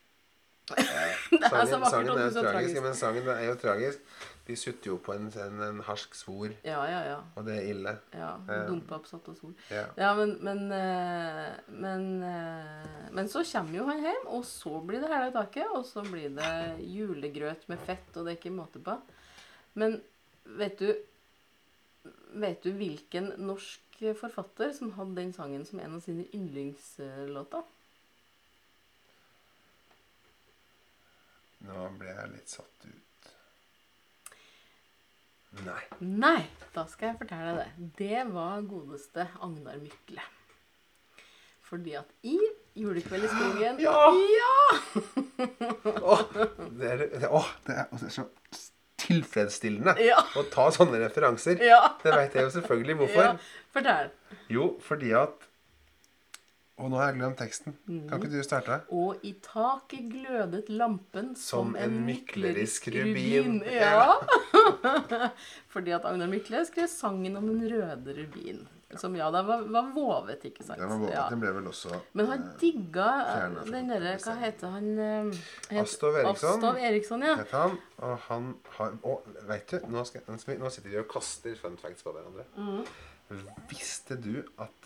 [1.51, 4.03] Sangen, sangen er jo tragisk, men sangen er jo tragisk.
[4.47, 7.19] De sutter jo på en, en, en harsk svor, Ja, ja, ja.
[7.39, 7.93] og det er ille.
[8.17, 8.31] ja.
[8.67, 9.53] Dumpa opp oppsatt og sol.
[9.71, 9.85] Ja.
[10.01, 15.05] Ja, men men, eh, men eh, men så kommer jo han hjem, og så blir
[15.05, 15.69] det hæla i taket.
[15.77, 16.51] Og så blir det
[16.83, 18.97] julegrøt med fett, og det er ikke måte på.
[19.79, 20.01] Men
[20.59, 20.91] vet du
[22.41, 27.67] Vet du hvilken norsk forfatter som hadde den sangen som en av sine yndlingslåter?
[31.69, 33.31] Nå ble jeg litt satt ut.
[35.67, 35.81] Nei.
[36.01, 36.43] Nei,
[36.75, 37.89] da skal jeg fortelle deg det.
[37.99, 40.23] Det var godeste Agnar Mykle.
[41.71, 42.37] Fordi at i
[42.79, 43.97] Julekveld i skogen Ja!
[44.35, 44.55] Ja!
[46.13, 46.23] Åh,
[46.79, 48.25] det er, det, åh, det er, det er så
[49.01, 50.19] tilfredsstillende Ja.
[50.39, 51.59] å ta sånne referanser.
[51.67, 51.81] ja.
[52.03, 53.23] Det vet jeg jo selvfølgelig hvorfor.
[53.27, 53.37] ja.
[53.75, 54.11] Fortell.
[54.55, 55.47] Jo, fordi at
[56.81, 57.75] Og nå har jeg glemt teksten.
[58.09, 58.81] Kan ikke du starte?
[58.97, 63.61] Og i taket glødet lampen som, Som en myklerisk rubin.
[63.61, 63.63] rubin.
[63.81, 64.17] Ja.
[65.73, 68.63] Fordi at Agnar Mykle skrev sangen om den røde rubin.
[68.99, 70.81] Som ja, det var, var vovet, ikke sant?
[70.81, 71.27] Den var vovet, Ja.
[71.31, 73.05] Den ble vel også Men han eh, digga
[73.69, 74.89] den derre Hva heter han?
[74.99, 75.29] eh,
[75.71, 76.57] het- Astov Eriksson.
[76.57, 77.37] Astov Eriksson, ja.
[77.39, 77.77] het han.
[78.03, 81.07] Og han har Å, vet du, nå, skal, nå skal vi, nå sitter vi og
[81.13, 82.49] kaster fun facts på hverandre.
[82.59, 82.83] Mm.
[83.71, 84.80] Visste du at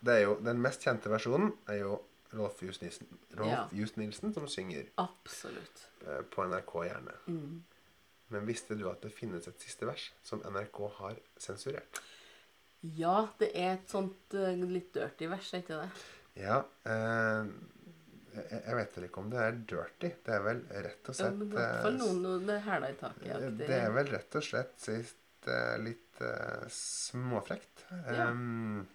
[0.00, 1.98] det er jo, Den mest kjente versjonen er jo
[2.32, 3.64] Rolf Just Nilsen, Rolf Ja.
[3.74, 5.88] Just Nilsen som synger Absolutt.
[6.06, 7.16] eh, på NRK gjerne.
[7.26, 7.62] Mm.
[8.30, 11.98] Men visste du at det finnes et siste vers som NRK har sensurert?
[12.82, 15.90] Ja, det er et sånt eh, litt dirty vers, er ikke det?
[16.40, 17.50] Ja eh,
[18.30, 20.12] jeg, jeg vet vel ikke om det er dirty.
[20.24, 22.94] Det er vel rett og Ja, slett men hvert fall eh, noen det er i
[23.02, 23.26] taket.
[23.26, 23.40] ja.
[23.58, 26.22] Det er vel rett og slett sist eh, litt
[26.70, 27.84] småfrekt.
[27.90, 28.28] Ja.
[28.30, 28.86] Em,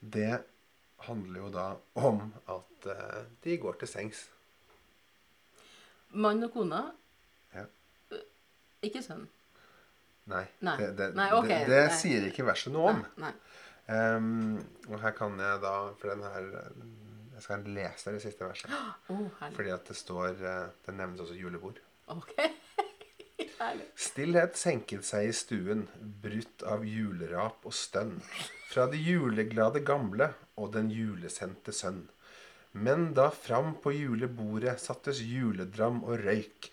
[0.00, 0.42] det
[1.06, 1.66] handler jo da
[2.02, 2.20] om
[2.50, 4.24] at eh, de går til sengs.
[6.10, 6.80] Mann og kone.
[7.54, 7.64] Ja.
[8.14, 8.24] Eh,
[8.88, 9.26] Ikke sønn.
[10.28, 10.74] Nei, Nei.
[10.76, 12.98] det, det, Nei, ok, det, det sier ikke verset noe om.
[13.22, 13.32] Nei.
[13.88, 14.58] Um,
[14.90, 16.48] og her kan jeg da For den her
[17.32, 18.68] Jeg skal lese det siste verset.
[18.68, 19.54] Å, herlig.
[19.56, 21.78] Fordi at det står eh, Det nevnes også julebord.
[22.12, 22.34] Ok.
[23.98, 25.86] Stillhet senket seg i stuen,
[26.22, 28.18] brutt av julerap og stønn.
[28.70, 30.30] Fra de juleglade gamle
[30.60, 32.04] og den julesendte sønn.
[32.78, 36.68] Men da fram på julebordet sattes juledram og røyk,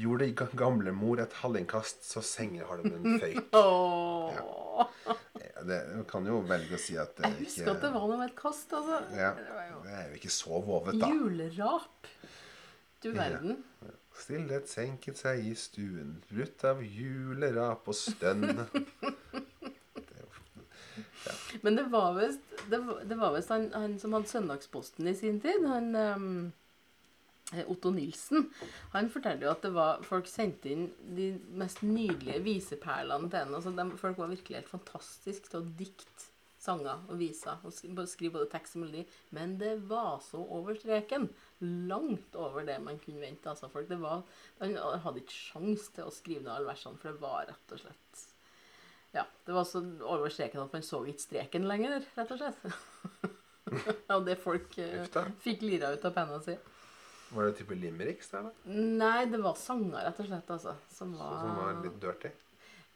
[0.00, 3.48] gjorde ga- gamlemor et hallinnkast så sengehalmen føyk.
[3.56, 4.86] Ja,
[5.66, 8.30] Det kan jo velge å si at det Jeg husker at det var noe med
[8.30, 9.00] et kast, altså.
[9.18, 11.10] ja, Det jo Det er jo ikke så vovet, da.
[11.10, 12.08] Julerap.
[13.02, 13.58] Du verden.
[14.20, 18.42] Stillhet senket seg i stuen, brutt av julerap og stønn.
[18.44, 18.56] Det
[21.30, 25.14] er Men det var visst det, det var visst han, han som hadde Søndagsposten i
[25.18, 28.46] sin tid, han eh, Otto Nilsen.
[28.92, 30.84] Han fortalte jo at det var, folk sendte inn
[31.16, 33.56] de mest nydelige viseperlene til henne.
[33.58, 36.28] Altså, dem- folk var virkelig helt fantastiske til å dikte
[36.60, 37.60] sanger og viser.
[37.64, 37.74] Og
[38.08, 39.04] skriver både tekst og melodi.
[39.36, 41.28] Men det var så over streken.
[41.90, 43.50] Langt over det man kunne vente.
[43.50, 44.24] Altså, folk, det var,
[44.60, 47.82] han hadde ikke sjans til å skrive ned alle versene, for det var rett og
[47.84, 48.26] slett
[49.10, 52.60] ja, det var så over streken at man så ikke streken lenger, rett og slett.
[54.14, 56.54] og det folk eh, fikk lira ut av penna si.
[57.30, 58.76] Var det type limericks der, da?
[59.00, 60.76] Nei, det var sanger, rett og slett, altså.
[60.94, 62.32] Som var, Som var litt dirty?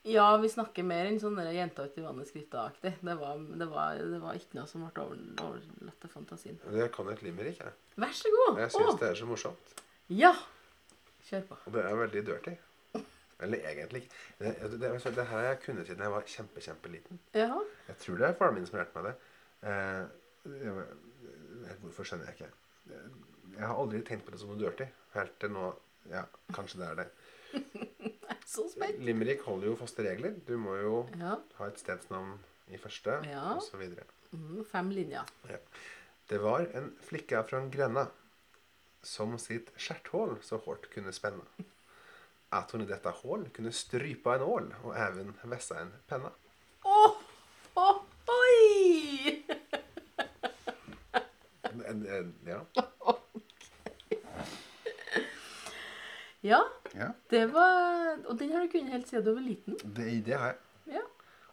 [0.04, 2.90] Ja, vi snakker mer enn sånn jenta uti vannet skritta-aktig.
[3.00, 3.68] Det, var- det,
[4.10, 6.58] det var ikke noe som ble over, overlatt til fantasien.
[6.76, 7.72] Jeg kan et limerick, jeg.
[7.96, 8.58] Vær så god!
[8.60, 9.72] Jeg syns det er så morsomt.
[10.12, 10.34] Ja!
[11.24, 11.56] Kjør på.
[11.66, 12.54] Og det er veldig dirty.
[13.44, 14.18] Eller egentlig ikke.
[14.38, 17.18] Det, det, det, det her har jeg kunnet siden jeg var kjempe, kjempeliten.
[17.34, 17.62] Jaha.
[17.88, 19.14] Jeg tror det er faren min som har lært meg det.
[19.70, 20.04] Eh,
[21.64, 22.52] jeg- hvorfor skjønner jeg ikke.
[23.56, 24.86] Jeg har aldri tenkt på det som noe dirty.
[25.16, 25.72] Helt til nå
[26.12, 27.08] Ja, kanskje det er det.
[28.54, 28.98] Så spent.
[29.04, 30.34] Limerick holder jo faste regler.
[30.46, 31.36] Du må jo Ja.
[31.58, 32.36] ha et stedsnavn
[32.70, 33.54] i første, Ja.
[33.80, 34.04] videre.
[34.32, 35.24] Mm, fem linjer.
[36.28, 38.06] Det var en flikke fra Gränna
[39.04, 41.44] som sitt skjerthål så hårdt kunne spenne.
[42.52, 46.30] At hun i dette hål kunne strypa en ål og even vessa en penna.
[46.84, 47.16] Åh!
[47.76, 48.00] Åh!
[48.28, 49.44] Oi!
[51.64, 52.60] En- en- Ja.
[56.44, 56.60] Ja,
[56.98, 57.08] ja.
[57.30, 59.76] det var Og den har du kunnet helt siden du var liten.
[59.84, 60.60] Det, det har jeg.
[60.98, 61.02] Ja.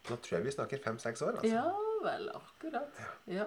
[0.09, 1.39] Nå tror jeg vi snakker fem-seks år.
[1.41, 1.51] altså.
[1.55, 1.71] Ja
[2.01, 3.01] vel, akkurat.
[3.29, 3.45] Ja,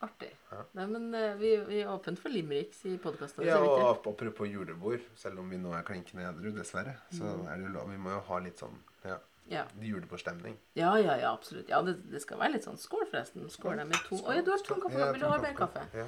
[0.00, 0.30] artig.
[0.52, 0.62] Ja.
[0.78, 3.44] Nei, men eh, vi, vi er åpent for limericks i podkasten.
[3.44, 7.42] Ja, og apropos julebord, selv om vi nå er klinkende edru, dessverre, så Mm.
[7.52, 7.90] er det jo lov.
[7.92, 9.18] Vi må jo ha litt sånn ja,
[9.52, 9.66] ja.
[9.80, 10.56] julebordstemning.
[10.80, 11.68] ja, ja, ja, absolutt.
[11.68, 13.44] Ja, det, det skal være litt sånn skål, forresten.
[13.52, 14.98] Skål der med to Å ja, du har tom kaffe.
[15.04, 15.84] Ja, Vil du ha mer kaffe?
[15.94, 16.06] Ja.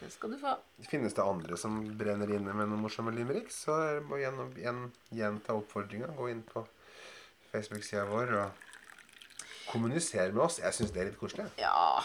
[0.00, 0.54] Det skal du få.
[0.90, 4.50] Finnes det andre som brenner inne med noen morsomme limericks, så er det bare gjennom,
[4.58, 4.82] igjen,
[5.14, 6.10] gjenta oppfordringa.
[6.18, 6.64] Gå inn på
[7.52, 8.66] Facebook-sida vår og
[9.70, 10.60] kommunisere med oss.
[10.62, 11.46] Jeg syns det er litt koselig.
[11.60, 12.02] Ja,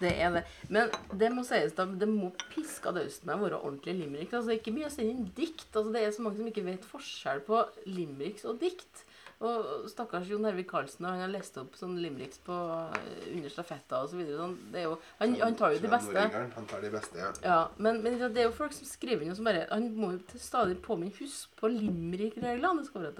[0.00, 0.44] det er det.
[0.72, 4.36] Men det må sies da, det må piska dausen meg være ordentlig limericks.
[4.38, 5.68] Altså, ikke mye å sende inn dikt.
[5.72, 9.04] Altså, det er så mange som ikke vet forskjell på limericks og dikt.
[9.42, 12.56] Og stakkars Jon Hervik Karlsen, og han har lest opp sånn limericks på,
[12.94, 14.38] eh, under stafetta og så videre.
[14.38, 16.26] Sånn, det er jo, han, han tar jo de beste.
[16.56, 17.30] Han tar de beste, ja.
[17.42, 20.12] Ja, men, men det er jo folk som skriver inn og som bare Han må
[20.14, 22.82] jo stadig påminne Husk på limerick-reglene.
[22.82, 23.12] Det skal være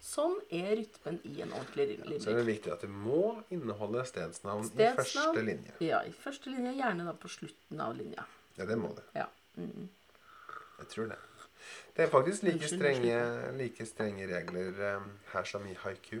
[0.00, 4.70] Sånn er rytmen i en ordentlig Så er det viktig at det må inneholde stedsnavn,
[4.72, 5.76] i første linje.
[5.84, 8.26] Ja, i første linje, gjerne da på slutten av linja.
[8.58, 9.04] Ja, det må det.
[9.16, 9.28] Ja.
[9.60, 9.88] Mm.
[10.80, 11.18] Jeg tror det.
[11.96, 13.16] Det er faktisk like strenge,
[13.58, 16.20] like strenge regler eh, her som i haiku.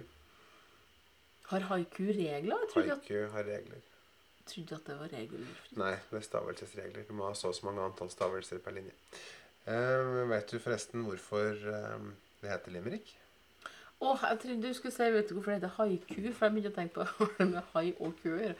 [1.50, 2.66] Har haiku regler?
[2.72, 3.80] Trodde at, Haiku har regler.
[4.40, 5.46] Jeg trodde at det var regler
[5.78, 7.06] Nei, det er stavelsesregler.
[7.08, 8.94] Du må ha så og så mange antall stavelser per linje.
[9.66, 12.06] Uh, Veit du forresten hvorfor eh,
[12.40, 13.10] det heter limerick?
[14.00, 16.70] Åh, jeg trodde du skulle si vet du hvorfor det heter haiku, for jeg begynte
[16.72, 18.54] å tenke på det med hai og kuer.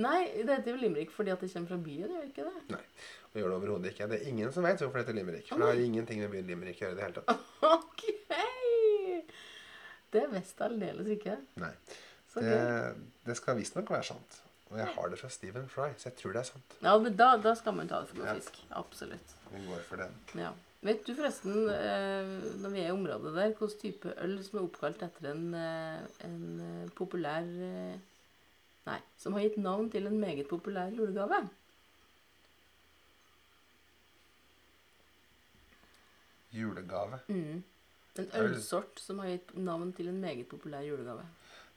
[0.00, 2.62] Nei, det heter jo limerick fordi at det kommer fra byen, gjør det ikke det?
[2.72, 2.80] Nei.
[3.34, 4.08] Det gjør det overhodet ikke.
[4.08, 5.48] Det er ingen som vet hvorfor det heter limerick.
[5.50, 7.44] For det har ingenting med byen Limerick å gjøre i det hele tatt.
[7.76, 8.02] Ok!
[10.16, 11.36] Det visste jeg aldeles ikke.
[11.60, 11.72] Nei.
[12.36, 12.58] Det,
[13.26, 14.38] det skal visstnok være sant.
[14.70, 16.76] Og jeg har det fra Stephen Fry, så jeg tror det er sant.
[16.82, 18.34] Ja, men da, da skal man ta det for Ja.
[18.38, 18.56] fisk.
[18.74, 19.34] Absolutt.
[19.52, 20.16] Vi går for den.
[20.40, 20.50] Ja.
[20.86, 22.28] Vet du forresten, eh,
[22.62, 26.04] når vi er i området der, hvilken type øl som er oppkalt etter en, eh,
[26.28, 27.48] en eh, populær
[28.86, 31.40] Nei, som har gitt navn til en meget populær julegave?
[36.54, 37.18] Julegave.
[37.26, 37.64] Mm.
[38.22, 41.26] En ølsort som har gitt navn til en meget populær julegave.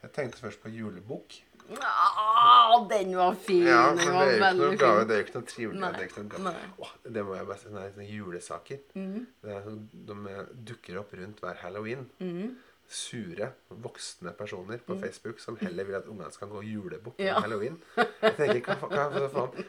[0.04, 1.40] Jeg tenkte først på julebukk.
[1.80, 3.66] Ah, den var fin!
[3.68, 4.78] Ja, var det er jo ikke noe fin.
[4.80, 5.04] gave.
[5.08, 5.80] Det er jo ikke noe trivelig.
[5.82, 6.72] Nei, Det, er ikke noe gave.
[6.86, 7.68] Åh, det må jeg bare si.
[7.70, 8.80] Sånne, sånne julesaker.
[8.96, 9.28] Mm.
[9.44, 9.78] Det sånn,
[10.10, 10.36] de
[10.72, 12.08] dukker opp rundt hver halloween.
[12.20, 12.56] Mm.
[12.90, 17.36] Sure, voksne personer på Facebook som heller vil at ungene skal gå julebukk på Ja.
[17.40, 17.76] halloween.
[17.98, 19.68] Jeg tenker, hva, hva, hva faen?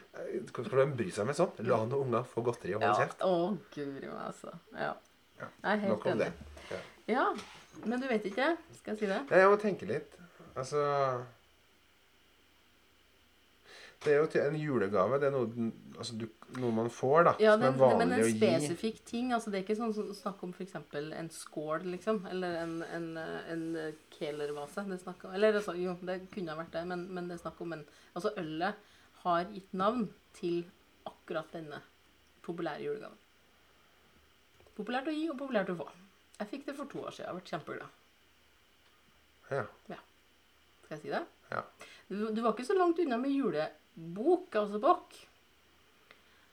[0.49, 1.51] Skal de bry seg med sånn?
[1.69, 2.93] La nå unger få godteri og Ja.
[2.95, 3.21] holde kjeft.
[3.21, 4.55] Å, guri meg, altså.
[4.73, 4.93] Ja.
[5.41, 6.17] Ja, Jeg er helt enig.
[6.17, 6.33] det.
[6.71, 6.79] Ja.
[7.13, 7.27] Ja,
[7.85, 8.57] men du vet ikke?
[8.79, 9.21] Skal jeg si det?
[9.29, 10.17] Jeg må tenke litt.
[10.55, 10.81] Altså
[14.01, 15.17] Det er jo til en julegave.
[15.21, 16.25] Det er noe, altså, du,
[16.57, 17.33] noe man får, da.
[17.43, 17.97] Ja, som er men, gi.
[17.99, 19.33] men en spesifikk ting.
[19.35, 20.73] altså Det er ikke sånn som snakk om f.eks.
[20.97, 22.23] en skål, liksom.
[22.31, 23.65] Eller en, en, en
[24.15, 24.87] kelervase.
[24.89, 27.61] Det er eller altså, jo, det kunne ha vært det, men, men det er snakk
[27.61, 27.85] om en
[28.15, 28.89] Altså, ølet
[29.21, 30.63] har gitt navn til
[31.05, 31.83] akkurat denne
[32.41, 33.19] populære julegaven.
[34.75, 35.87] Populært å gi og populært å få.
[36.39, 37.29] Jeg fikk det for to år siden.
[37.29, 37.97] Jeg ble kjempeglad.
[39.51, 39.65] Ja.
[39.91, 39.99] ja.
[40.81, 41.21] Skal jeg si det?
[41.51, 41.61] ja.
[42.11, 43.31] Du, du var ikke så langt unna med
[43.97, 45.13] julebok, altså bok.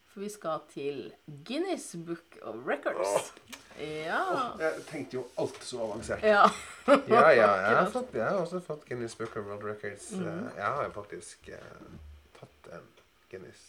[0.09, 1.12] For vi skal til
[1.47, 3.32] Guinness Book of Records.
[3.78, 4.22] Ja.
[4.59, 6.22] Jeg tenkte jo alt så avansert.
[6.26, 6.47] Ja.
[6.89, 10.12] Ja, ja, jeg har, fått, jeg har også fått Guinness Book of World Records.
[10.12, 11.82] Eh, Jeg har jo faktisk eh,
[12.39, 12.86] tatt en
[13.30, 13.66] Guinness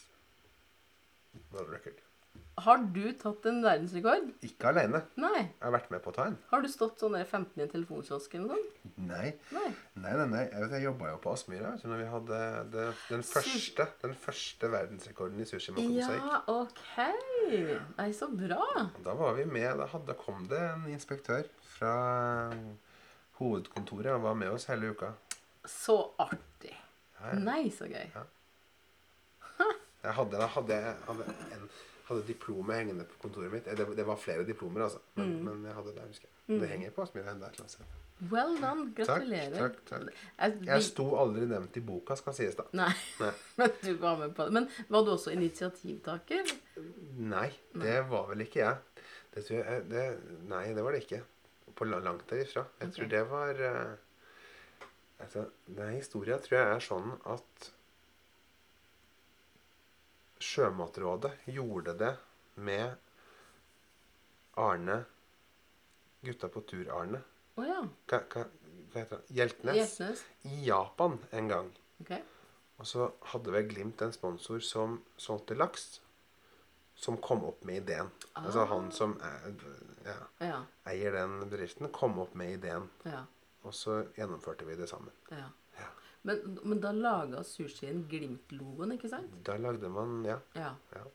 [1.52, 2.00] World Record.
[2.66, 4.30] Har du tatt en verdensrekord?
[4.46, 5.02] Ikke alene.
[5.20, 5.44] Nei.
[5.46, 6.38] Jeg har vært med på å ta en.
[6.52, 8.98] Har du stått sånn der 15 i en telefonkiosk eller noe sånt?
[9.10, 9.30] Nei.
[9.56, 9.70] Nei.
[10.00, 10.44] Nei, nei, nei.
[10.48, 12.42] Jeg, vet, jeg jobba jo på Aspmyra når vi hadde
[12.76, 16.28] det, den, første, den første verdensrekorden i sushi-motomosaikk.
[16.28, 16.84] Ja, OK.
[18.00, 18.66] Nei, så bra.
[19.06, 19.72] Da var vi med.
[19.80, 21.48] Da hadde, kom det en inspektør
[21.78, 21.94] fra
[23.40, 25.14] hovedkontoret og var med oss hele uka.
[25.70, 26.76] Så artig.
[27.20, 27.40] Ja, ja.
[27.44, 28.12] Nei, så gøy.
[30.00, 31.64] Jeg hadde, da hadde, jeg hadde, en,
[32.10, 33.68] hadde diplomet hengende på kontoret mitt.
[33.70, 35.00] Eh, Det, det var flere diplomer, altså.
[35.16, 36.60] Men, men jeg hadde det, husker jeg.
[36.60, 37.96] Det henger på Aspmyra ennå et eller.
[38.32, 38.88] Well done.
[38.98, 39.54] Gratulerer.
[39.56, 40.10] takk, takk.
[40.42, 40.56] takk.
[40.68, 42.66] Jeg sto aldri nevnt i boka, skal sies, da.
[42.76, 42.90] nei,
[43.22, 43.30] Nei.
[43.62, 44.56] men du var med på det.
[44.58, 46.52] Men var du også initiativtaker?
[47.32, 47.48] Nei,
[47.80, 49.06] det var vel ikke jeg.
[49.36, 50.06] Det tror jeg det,
[50.52, 51.22] Nei, det var det ikke.
[51.80, 52.66] På la- langt derifra.
[52.82, 52.96] Jeg okay.
[52.98, 53.94] tror det var eh,
[55.24, 55.46] altså,
[55.80, 57.70] Den historia tror jeg er sånn at
[60.40, 62.14] Sjømatrådet gjorde det
[62.56, 62.96] med
[64.60, 65.06] Arne
[66.22, 67.22] Gutta på tur-Arne.
[67.56, 67.80] Oh, ja.
[68.10, 68.44] Hva, hva,
[68.92, 69.26] hva heter han?
[69.36, 69.78] Hjeltnes.
[69.78, 70.24] Hjeltnes.
[70.48, 71.70] I Japan en gang.
[72.04, 72.22] Okay.
[72.80, 76.00] Og så hadde vel Glimt en sponsor som solgte laks,
[77.00, 78.10] som kom opp med ideen.
[78.40, 78.70] Altså Ah.
[78.74, 79.54] han som er,
[80.06, 80.60] ja, Ja.
[80.92, 82.90] eier den bedriften, kom opp med ideen.
[83.06, 83.24] Ja.
[83.64, 85.12] Og så gjennomførte vi det sammen.
[85.32, 85.48] ja.
[86.28, 89.40] Men, men da laga sushien Glimt-logoen, ikke sant?
[89.48, 90.40] Da lagde man Ja.
[90.56, 90.74] Ja.
[90.96, 91.06] ja.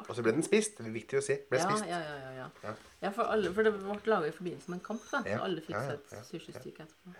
[0.00, 0.78] Og så ble den spist.
[0.78, 1.36] Det er viktig å si.
[1.50, 1.88] Ble ja, spist.
[1.88, 3.10] ja, ja, ja, ja.
[3.10, 5.22] For, alle, for det ble laga i forbindelse med en kamp, da.
[5.26, 7.16] Så alle fikk ja, seg et sushistykke etterpå.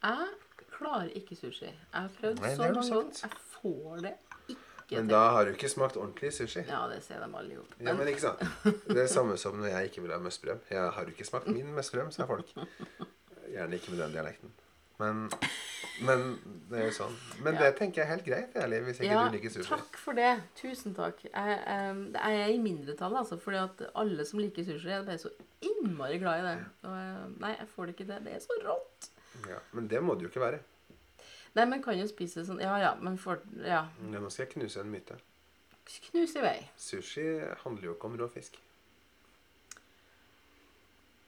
[0.00, 1.68] Jeg klarer ikke sushi.
[1.68, 3.20] Jeg har prøvd Nei, så mange ganger.
[3.20, 4.14] Jeg får det
[4.48, 6.64] ikke Men da har du ikke smakt ordentlig sushi.
[6.66, 7.76] Ja, det ser de alle gjort.
[7.78, 8.42] Ja, men ikke sant?
[8.64, 10.64] Det er det samme som når jeg ikke vil ha møsbrøm.
[10.70, 12.50] Jeg har jo ikke smakt min møsbrøm, sa folk.
[13.50, 14.56] Gjerne ikke med den dialekten.
[15.00, 15.22] Men,
[16.04, 16.24] men
[16.70, 17.14] det er jo sånn.
[17.44, 19.68] Men det tenker jeg er helt greit, ærlig, hvis ikke Ja, du liker sushi.
[19.70, 20.32] takk for det.
[20.60, 21.22] Tusen takk.
[21.28, 25.32] Jeg, em, jeg er i mindretall, altså, fordi at alle som liker sushi, er så
[25.64, 26.58] innmari glad i det.
[26.90, 28.26] Og, nei, jeg får det ikke til.
[28.28, 29.10] Det er så rått.
[29.48, 30.60] Ja, men det må det jo ikke være.
[31.56, 33.86] Nei, men kan jo spise sånn Ja, ja, men for Ja.
[34.12, 35.16] Ja, nå skal jeg knuse en myte.
[36.10, 36.58] Knus i vei.
[36.78, 37.24] Sushi
[37.64, 38.58] handler jo ikke om rå fisk.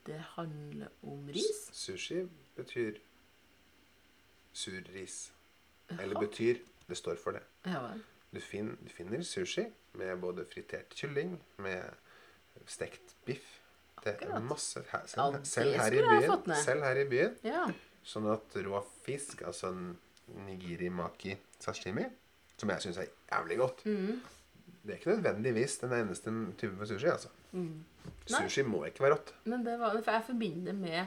[0.07, 1.65] Det handler om ris.
[1.75, 3.01] Sushi betyr
[4.53, 5.33] sur ris.
[5.99, 7.43] Eller betyr Det står for det.
[8.33, 9.65] Du, fin, du finner sushi
[9.97, 11.83] med både fritert kylling, med
[12.67, 13.59] stekt biff.
[14.05, 17.37] Det er masse her, selv, selv, her i byen, selv her i byen.
[17.47, 17.67] Ja.
[18.03, 19.93] Sånn at rå fisk, altså en
[20.49, 22.09] nigiri maki sashimi,
[22.59, 24.21] som jeg syns er jævlig godt Mm.
[24.83, 27.07] Det er ikke nødvendigvis den eneste typen for sushi.
[27.07, 27.29] altså.
[27.53, 27.85] Mm.
[28.27, 29.35] Sushi må ikke være rått.
[29.45, 31.07] Men det var For jeg forbinder med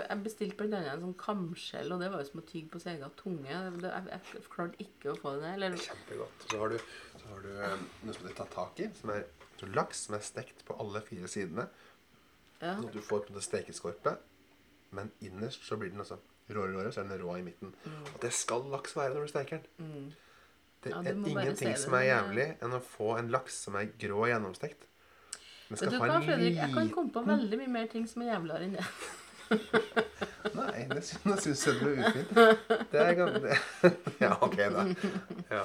[0.00, 2.94] Jeg, bestilte annet en sånn kamskjell, og det var jo som å tygge på sin
[2.94, 3.50] egen tunge.
[3.50, 5.54] Jeg, jeg klarte ikke å få det ned.
[5.58, 6.46] Eller Kjempegodt.
[6.48, 6.76] Så har du,
[7.20, 9.24] så har du um, noe som heter tataki, som er
[9.72, 11.68] laks som er stekt på alle fire sidene.
[12.62, 12.76] Ja.
[12.76, 14.16] Sånn at du får på det stekeskorpe,
[14.96, 16.18] men innerst så blir den altså
[16.52, 17.72] råere, råere, så er den rå i midten.
[17.86, 19.88] Og det skal laks være når du steker den.
[19.88, 20.12] Mm.
[20.82, 24.30] Det er ingenting som er jævlig enn å få en laks som er grå og
[24.32, 24.88] gjennomstekt.
[25.70, 26.56] Men skal du ha en Fredrik?
[26.58, 28.86] Jeg kan komme på veldig mye mer ting som er jævligere enn det.
[30.58, 32.34] Nei, det syns jeg er ufint.
[32.92, 33.60] Det er ganske.
[34.24, 34.84] Ja, ok, da.
[35.50, 35.62] Ja.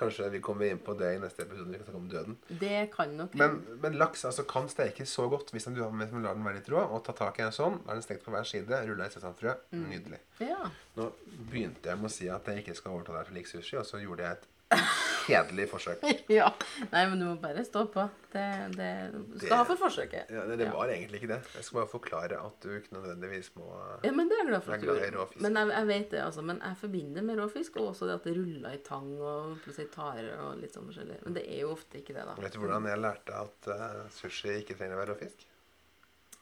[0.00, 1.68] Kanskje vi kommer inn på det i neste episode.
[1.68, 2.36] Vi kan snakke om døden.
[2.60, 6.14] Det kan nok Men, men laks altså, kan stekes så godt hvis du har med,
[6.24, 6.80] lar den være litt rå.
[6.80, 7.82] Og ta tak i en sånn.
[7.84, 8.80] Da er den stekt på hver side.
[8.88, 9.56] Rulla i sesamfrø.
[9.76, 10.22] Nydelig.
[10.40, 10.62] Ja.
[10.96, 11.10] Nå
[11.50, 13.84] begynte jeg med å si at jeg ikke skal overta deg for lik sushi, og
[13.88, 16.02] så gjorde jeg et kjedelig forsøk.
[16.38, 16.46] ja.
[16.92, 18.04] Nei, men du må bare stå på.
[18.32, 18.44] Det,
[18.76, 20.30] det Du skal Det- ha for forsøket.
[20.30, 20.72] Ja, det, det Ja.
[20.76, 21.38] var egentlig ikke det.
[21.56, 23.66] Jeg skal bare forklare at du ikke nødvendigvis må
[24.06, 25.40] Ja, men det er glad for at du gjorde.
[25.42, 26.42] Men jeg, jeg vet det, altså.
[26.42, 29.90] Men jeg forbinder med råfisk, og også det at det ruller i tang og plutselig
[29.94, 31.20] tare og litt sånn forskjellig.
[31.26, 32.34] Men det er jo ofte ikke det, da.
[32.40, 35.46] Vet du hvordan jeg lærte at uh, sushi ikke trenger å være råfisk?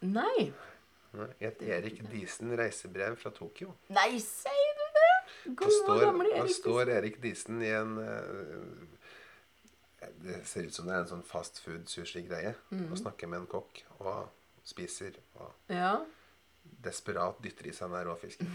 [0.06, 0.52] Nei,
[1.40, 3.72] I et Erik Diesen reisebrev fra Tokyo.
[3.96, 4.67] Nei, sier
[5.44, 6.54] Da står, gamle Erik.
[6.56, 11.58] står Erik Diesen i en eh, Det ser ut som det er en sånn fast
[11.64, 12.52] food-sushi-greie.
[12.70, 12.86] Mm.
[12.92, 14.28] Og snakker med en kokk og
[14.68, 15.96] spiser og Ja.
[16.84, 18.48] desperat dytter i seg den råfisken.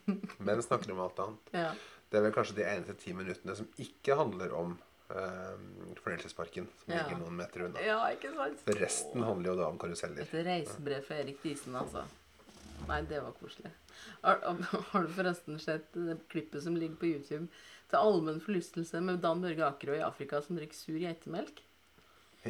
[0.46, 1.50] Men snakker om alt annet.
[1.54, 1.72] ja.
[2.10, 4.78] Det er vel kanskje de eneste ti minuttene som ikke handler om
[5.10, 5.58] Uh,
[6.04, 7.00] fornøyelsesparken, som Ja.
[7.02, 7.80] ligger noen meter unna.
[7.82, 7.96] Ja?
[8.78, 10.22] Resten handler jo da om karuseller.
[10.22, 12.04] Et reisebrev fra Erik Diesen, altså.
[12.90, 13.72] Nei, det var koselig.
[14.24, 14.40] Har,
[14.92, 17.46] har du forresten sett det klippet som ligger på YouTube
[17.90, 21.62] til allmenn forlystelse med Dan Børge Akerø i Afrika som drikker sur geitemelk?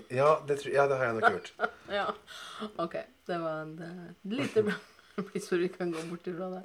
[0.09, 1.53] Ja, det, ja, det har jeg nok gjort.
[2.01, 2.07] Ja.
[2.78, 2.95] OK.
[3.26, 3.91] Det var en det,
[4.22, 4.62] lite
[5.43, 6.62] så vi kan gå bort ifra det.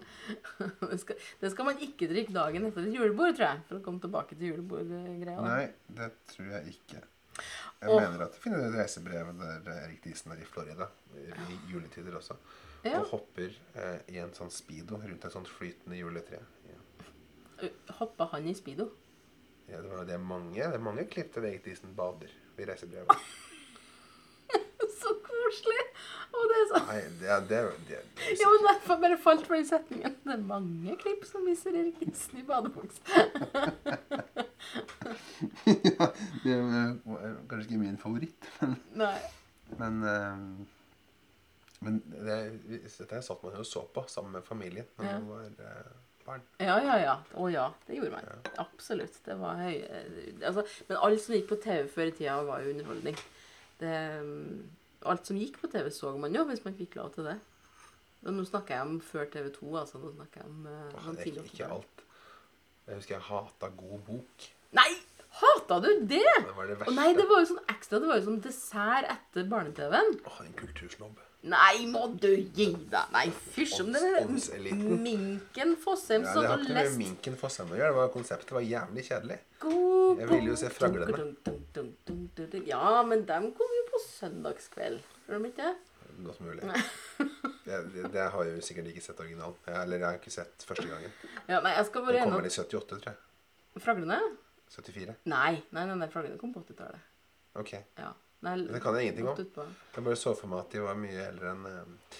[0.91, 3.63] Det skal, det skal man ikke drikke dagen etter et julebord, tror jeg.
[3.67, 5.41] For å komme tilbake til julebordgreia.
[5.43, 5.65] Nei,
[5.97, 7.01] det tror jeg ikke.
[7.82, 10.88] Jeg og, mener at du finner reisebrevet reisebrev der Erik Diesen er i Florida
[11.19, 12.38] i juletider også.
[12.86, 12.99] Ja.
[13.01, 13.49] Og hopper
[13.81, 16.39] eh, i en sånn speedo rundt et sånt flytende juletre.
[16.69, 17.69] Ja.
[17.99, 18.91] Hoppa han i speedo?
[19.65, 22.29] Ja, det, var, det, er mange, det er mange klipp til Erik Diesen bader
[22.61, 23.09] i reisebrevet.
[24.99, 25.81] Så koselig!
[26.36, 29.17] Og det er så Nei, det, er- det, er- det, det, Ja, men derfor bare
[29.23, 30.15] falt for den setningen.
[30.25, 33.01] Det er mange klipp som viser Erik isen i badebukse.
[35.65, 36.07] ja,
[36.43, 39.17] det er eh, kanskje ikke min favoritt, men, Nei.
[39.79, 40.36] men, eh,
[41.86, 42.39] men det,
[42.97, 45.13] dette satt man jo og så på sammen med familien når Ja.
[45.19, 45.91] man var eh,
[46.25, 46.43] barn.
[46.59, 47.15] Ja, ja, ja.
[47.38, 48.29] Å ja, det gjorde man.
[48.63, 49.19] Absolutt.
[49.25, 49.75] Det var høy...
[49.86, 53.17] eh, Altså, men alt som gikk på TV før i tida, var jo underholdning.
[53.79, 53.93] Det,
[54.25, 54.63] mm,
[55.11, 57.38] alt som gikk på TV, så man jo, hvis man fikk lov til det.
[58.25, 59.99] Men nå snakker jeg om før TV2, altså.
[60.01, 62.05] Nå snakker jeg om uh, Åh, det er ikke, alt.
[62.88, 64.47] Jeg husker jeg hata god bok.
[64.79, 64.91] Nei!
[65.36, 66.21] Hata du det?
[66.23, 66.93] Det var det Å verste.
[66.95, 67.99] nei, det var jo sånn ekstra.
[67.99, 70.13] Det var jo sånn dessert etter barne-TV-en.
[70.31, 71.17] Åh, en kultursnobb.
[71.45, 73.09] Nei, må du gi deg!
[73.13, 74.29] Nei, fysj om det er.
[75.05, 77.91] Minken Fossheim Ja, som det har ikke noe med Minken Fossheim å gjøre.
[77.91, 79.37] Det var Konseptet var jævlig kjedelig.
[79.61, 81.27] God Jeg ville jo se Fraglene.
[82.65, 85.05] Ja, men dem kom jo på søndagskveld.
[85.27, 85.75] Gjør de ikke det?
[86.25, 86.63] Godt mulig.
[87.65, 89.55] Det, det, det har jeg jo sikkert ikke sett originalen.
[89.69, 91.13] Eller jeg har ikke sett første gangen.
[91.49, 93.81] Ja, nei, jeg skal Den bare kom gjennom vel i 78, tror jeg.
[93.85, 94.19] Fraglene?
[94.75, 95.15] 74.
[95.29, 97.11] Nei, nei, nei, nei Fraglene kom på 80-tallet.
[97.61, 97.73] Ok.
[97.99, 98.11] Ja.
[98.45, 99.71] Nei, Det kan jeg ingenting om.
[99.95, 102.19] Jeg bare så for meg at de var mye eldre enn eh,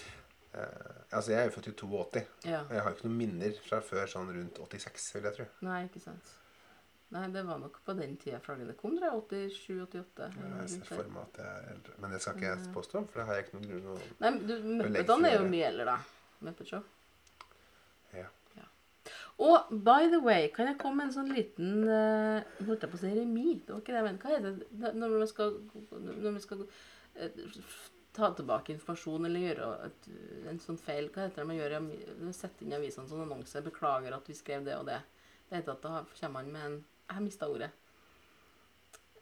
[0.58, 2.24] eh, Altså, jeg er jo født i 82.
[2.50, 2.64] Ja.
[2.64, 5.46] Og jeg har jo ikke noen minner fra før sånn rundt 86, vil jeg tro.
[5.68, 6.34] Nei, ikke sant.
[7.14, 9.52] Nei, det var nok på den tida flaggene kom, tror jeg.
[9.54, 10.26] 87-88.
[10.42, 11.94] Jeg ser for meg at jeg er eldre.
[12.02, 14.40] Men det skal ikke jeg påstå, for det har jeg ikke noe, noe Nei, men
[14.48, 15.98] du, Muppetene er jo mye eldre, da.
[16.48, 16.82] Muppet Show.
[19.38, 22.96] Og by the way, kan jeg komme med en sånn liten uh, Holdt jeg på
[22.96, 23.58] å si remi?
[23.60, 24.20] Det var ikke det men.
[24.22, 25.58] Hva heter det når vi skal,
[26.06, 27.74] når vi skal uh,
[28.16, 30.08] ta tilbake informasjon eller gjøre et,
[30.52, 31.10] en sånn feil?
[31.12, 31.76] Hva heter det man gjør?
[32.36, 33.60] Sette inn i avisene sånn annonse.
[33.66, 35.02] 'Beklager at vi skrev det og det'.
[35.50, 37.70] Det heter at da kommer man med en Jeg har mista ordet.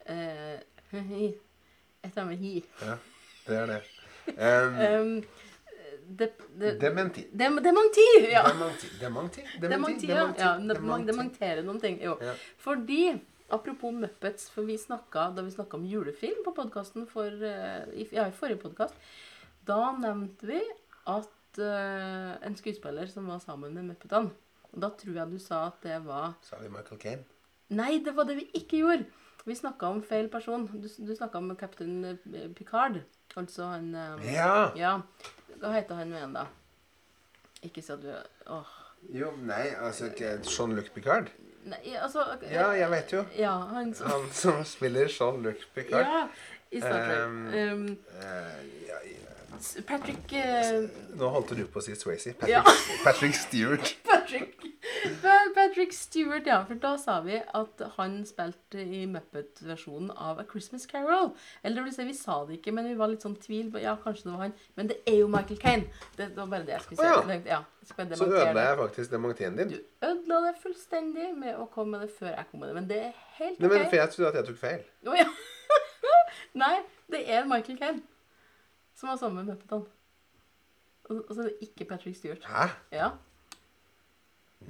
[0.07, 0.63] Uh.
[0.95, 2.55] Et eller annet hi.
[2.81, 2.95] ja,
[3.47, 3.81] det er det.
[4.37, 5.23] Um, Um,
[6.07, 7.27] det, det, dementi.
[7.31, 8.07] dem, dementi!
[8.31, 8.43] Ja.
[8.49, 8.89] Dementi.
[8.99, 9.45] Dementi.
[9.61, 10.25] Dementi, ja.
[10.37, 11.07] ja dementi.
[11.11, 12.01] dementere noen ting.
[12.03, 12.17] Jo.
[12.21, 12.35] Ja.
[12.61, 13.15] Fordi
[13.53, 18.25] Apropos Muppets, for vi snakket, da vi snakka om julefilm på podkasten for eh, ja,
[18.25, 18.97] i forrige podkast,
[19.69, 20.61] da nevnte vi
[21.05, 24.33] at uh, en skuespiller som var sammen med Muppetene
[24.73, 27.23] og Da tror jeg du sa at det var Sa vi Michael Caine?
[27.69, 29.05] Nei, det var det vi ikke gjorde.
[29.45, 30.65] Vi snakka om feil person.
[30.65, 32.99] Du, du snakka om kaptein eh, Picard.
[33.37, 34.71] Altså han um, Ja!
[34.77, 34.99] Ja.
[35.61, 36.45] Hva heter han igjen, da?
[37.65, 38.11] Ikke at du
[38.53, 38.73] Åh.
[39.13, 41.29] Jo, nei, altså Jean-Luc Picard?
[41.65, 43.23] Nei, altså Ja, jeg vet jo.
[43.37, 46.05] Ja, han som Han som spiller Jean-Luc Picard.
[46.05, 46.27] Ja,
[46.71, 47.25] i Star Trek.
[47.25, 49.21] Um, Um, Eh, ja, ja.
[49.87, 50.89] Patrick uh...
[51.15, 52.35] Nå holdt du på å si Swayze.
[52.49, 52.61] Ja.
[52.65, 53.93] Patrick, Patrick Stewart.
[54.09, 54.65] Patrick
[55.55, 56.59] Patrick Stewart, ja.
[56.67, 61.31] For da sa vi at han spilte i Muppet-versjonen av A Christmas Carol.
[61.63, 63.71] Eller det vil si, vi sa det ikke, men vi var litt sånn tvil.
[63.71, 64.53] på- Ja, kanskje det var han.
[64.75, 65.87] Men det er jo Michael Caine.
[66.17, 67.03] Det, var bare det jeg skulle si.
[67.03, 67.39] Oh, ja.
[67.45, 69.69] Ja, jeg Så ødela jeg faktisk dementien din.
[69.69, 72.75] Du ødela det fullstendig med å komme med det før jeg kom med det.
[72.75, 74.83] Men det er helt Nei, men for jeg trodde at jeg tok feil.
[75.05, 75.27] Å, ja.
[76.55, 76.75] Nei,
[77.11, 78.01] det er Michael Caine
[78.95, 79.85] som var sammen med Muppetene.
[81.09, 82.43] Og så er det ikke Patrick Stewart.
[82.49, 82.69] Hæ?
[82.91, 83.09] Ja.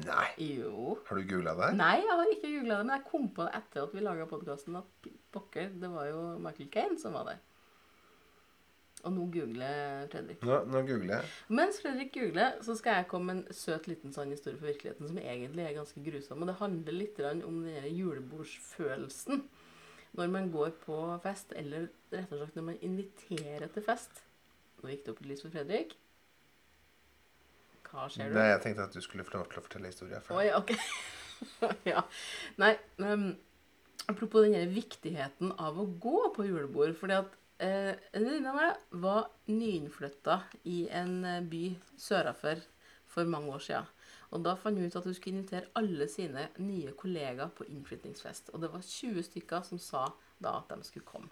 [0.04, 0.28] Nei.
[0.60, 0.98] Jo.
[1.08, 1.72] Har du googla det?
[1.80, 4.28] Nei, jeg har ikke googla det, men jeg kom på det etter at vi laga
[4.30, 7.43] podkasten at pokker, det var jo Michael Caine som var der.
[9.06, 10.41] Og nå googler Fredrik.
[10.41, 11.32] Nå, nå googler jeg.
[11.54, 15.12] Mens Fredrik googler, så skal jeg komme med en søt liten sann historie for virkeligheten
[15.12, 16.41] som egentlig er ganske grusom.
[16.41, 19.46] Og det handler litt om den julebordsfølelsen
[20.16, 24.24] når man går på fest, eller rett og slett når man inviterer til fest.
[24.82, 25.96] Nå gikk det opp et lys for Fredrik.
[27.89, 28.38] Hva skjer du?
[28.39, 30.23] Nei, jeg tenkte at du skulle få lov til å fortelle historien.
[30.25, 30.38] først.
[30.39, 30.75] Oi, ok.
[31.91, 32.03] ja.
[32.61, 32.73] Nei,
[33.03, 33.31] um,
[34.11, 36.95] apropos den viktigheten av å gå på julebord.
[36.99, 41.65] fordi at eh, en venninne av meg var nyinnflytta i en eh, by
[41.97, 42.63] sørafor
[43.11, 43.91] for mange år siden.
[44.36, 48.51] Og da fant hun ut at hun skulle invitere alle sine nye kollegaer på innflytningsfest.
[48.53, 50.07] Og det var 20 stykker som sa
[50.41, 51.31] da at de skulle komme.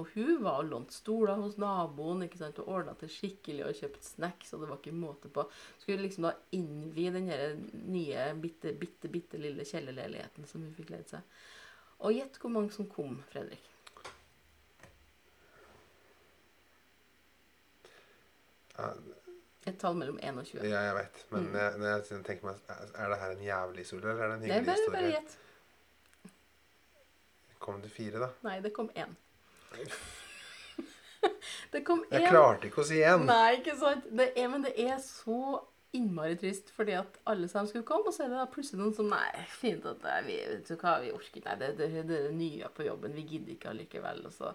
[0.00, 3.76] Og hun var og lånte stoler hos naboen ikke sant, og ordna til skikkelig og
[3.76, 4.52] kjøpt snacks.
[4.54, 5.44] og det var ikke måte på.
[5.82, 7.28] Skulle liksom da innvie den
[7.92, 11.36] nye, bitte, bitte, bitte lille kjellerleiligheten som hun fikk leid seg.
[12.02, 13.68] Og gjett hvor mange som kom, Fredrik.
[19.64, 20.64] Et tall mellom 1 og 20.
[20.66, 21.18] ja, jeg vet.
[21.30, 24.42] Men jeg, jeg tenker meg, er det her en jævlig historie, eller er det en
[24.42, 25.36] Det er hyggelig bare, bare gjett.
[27.62, 28.32] Kom det fire, da?
[28.42, 29.14] Nei, det kom én.
[31.72, 32.16] det kom én.
[32.18, 33.26] Jeg klarte ikke å si én.
[33.28, 34.08] Nei, ikke sant?
[34.10, 35.60] Det er, men det er så
[35.92, 38.94] innmari trist fordi at alle sammen skulle komme, og så er det da plutselig noen
[38.96, 41.44] som Nei, fint at det er vi, vet du hva, vi orker.
[41.44, 43.16] Nei, det, det, det er det nye på jobben.
[43.16, 44.24] Vi gidder ikke allikevel.
[44.30, 44.54] Og så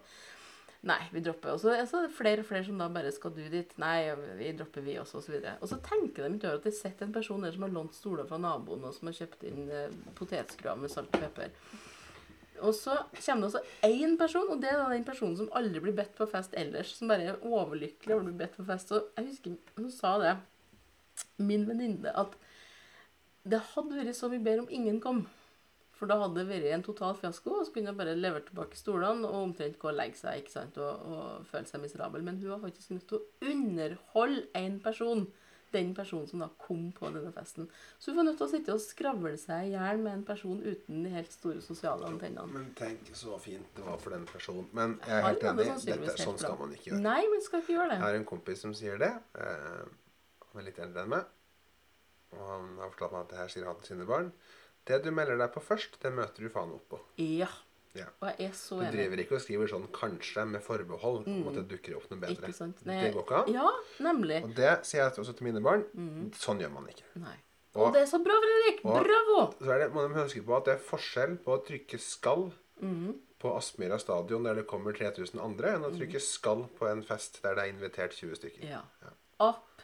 [0.87, 1.55] Nei, vi dropper.
[1.55, 3.71] Og så er det flere og flere som da bare Skal du dit?
[3.81, 5.55] Nei, vi dropper, vi også, og så videre.
[5.61, 7.97] Og så tenker de ikke over at de sitter en person der som har lånt
[7.97, 11.49] stoler fra naboen, og som har kjøpt inn eh, potetskruer med salt og pepper.
[12.65, 15.95] Og så kommer det også én person, og det er den personen som aldri blir
[15.97, 16.95] bedt på fest ellers.
[16.97, 18.93] Som bare er overlykkelig over å bli bedt på fest.
[18.95, 20.35] Og jeg husker hun sa det,
[21.37, 22.37] min venninne, at
[23.47, 25.25] det hadde vært så mye bedre om ingen kom.
[25.97, 28.77] For da hadde det vært en total fiasko, og så kunne hun bare levert tilbake
[28.77, 32.25] stolene og omtrent gå og legge seg ikke sant, og, og føle seg miserabel.
[32.25, 35.25] Men hun var faktisk nødt til å underholde én person.
[35.73, 37.65] Den personen som da kom på denne festen.
[37.99, 40.61] Så du får nødt til å sitte og skravle seg i hjel med en person
[40.63, 42.47] uten de helt store sosiale antennene.
[42.53, 44.69] Men tenk så fint det var for den personen.
[44.71, 45.65] Men jeg er helt enig.
[45.89, 47.01] Dette, sånn skal man ikke gjøre.
[47.03, 48.05] Nei, men skal ikke gjøre Jeg det.
[48.07, 49.11] har en kompis som sier det.
[49.35, 49.83] Eh,
[50.47, 51.33] han er litt eldre enn meg.
[52.37, 54.31] Og han har fortalt meg at det her sier han til sine barn.
[54.87, 56.99] Det du melder deg på først, det møter du faen opp på.
[57.19, 57.49] Ja.
[57.97, 58.05] Ja.
[58.21, 61.55] Og jeg er så Du driver ikke og skriver sånn 'kanskje' med forbehold om at
[61.55, 62.47] det dukker opp noe bedre.
[62.47, 62.53] Mm.
[62.53, 62.83] Sant?
[62.83, 63.53] Det går ikke an.
[63.53, 63.69] Ja,
[63.99, 64.43] nemlig.
[64.43, 65.83] Og det sier jeg også til mine barn.
[66.37, 67.03] Sånn gjør man ikke.
[67.15, 67.35] Nei.
[67.75, 68.81] Og- Og det er så bra, Fredrik!
[68.83, 69.53] Bravo!
[69.61, 72.51] Så er det, må de huske på at det er forskjell på å trykke 'skal'
[72.81, 73.13] mm.
[73.39, 75.97] på Aspmyra stadion der det kommer 3000 andre, enn å Mm.
[75.99, 78.63] trykke 'skal' på en fest der det er invitert 20 stykker.
[78.67, 78.81] Ja.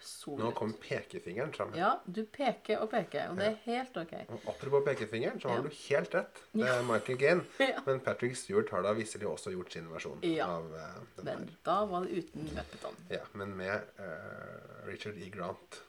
[0.04, 0.56] Nå Absolutt.
[0.56, 1.72] kom pekefingeren fram.
[1.76, 4.14] Ja, du peker og peker, og det er helt OK.
[4.30, 5.62] Og apropos pekefingeren, så har Ja.
[5.62, 6.42] du helt rett.
[6.54, 7.46] Det er Michael Gane.
[7.60, 7.80] Ja.
[7.86, 10.48] Men Patrick Stewart har da visselig også gjort sin versjon Ja.
[10.48, 10.80] av uh,
[11.16, 11.56] den Men her.
[11.66, 12.96] da var det uten Muppetene.
[13.10, 15.30] Ja, men med uh, Richard E.
[15.30, 15.80] Grant.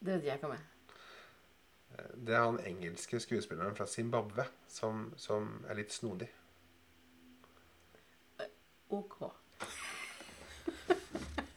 [0.00, 0.58] Det vet jeg hva med.
[2.14, 6.28] Det er han engelske skuespilleren fra Zimbabwe som, som er litt snodig.
[8.90, 9.18] OK.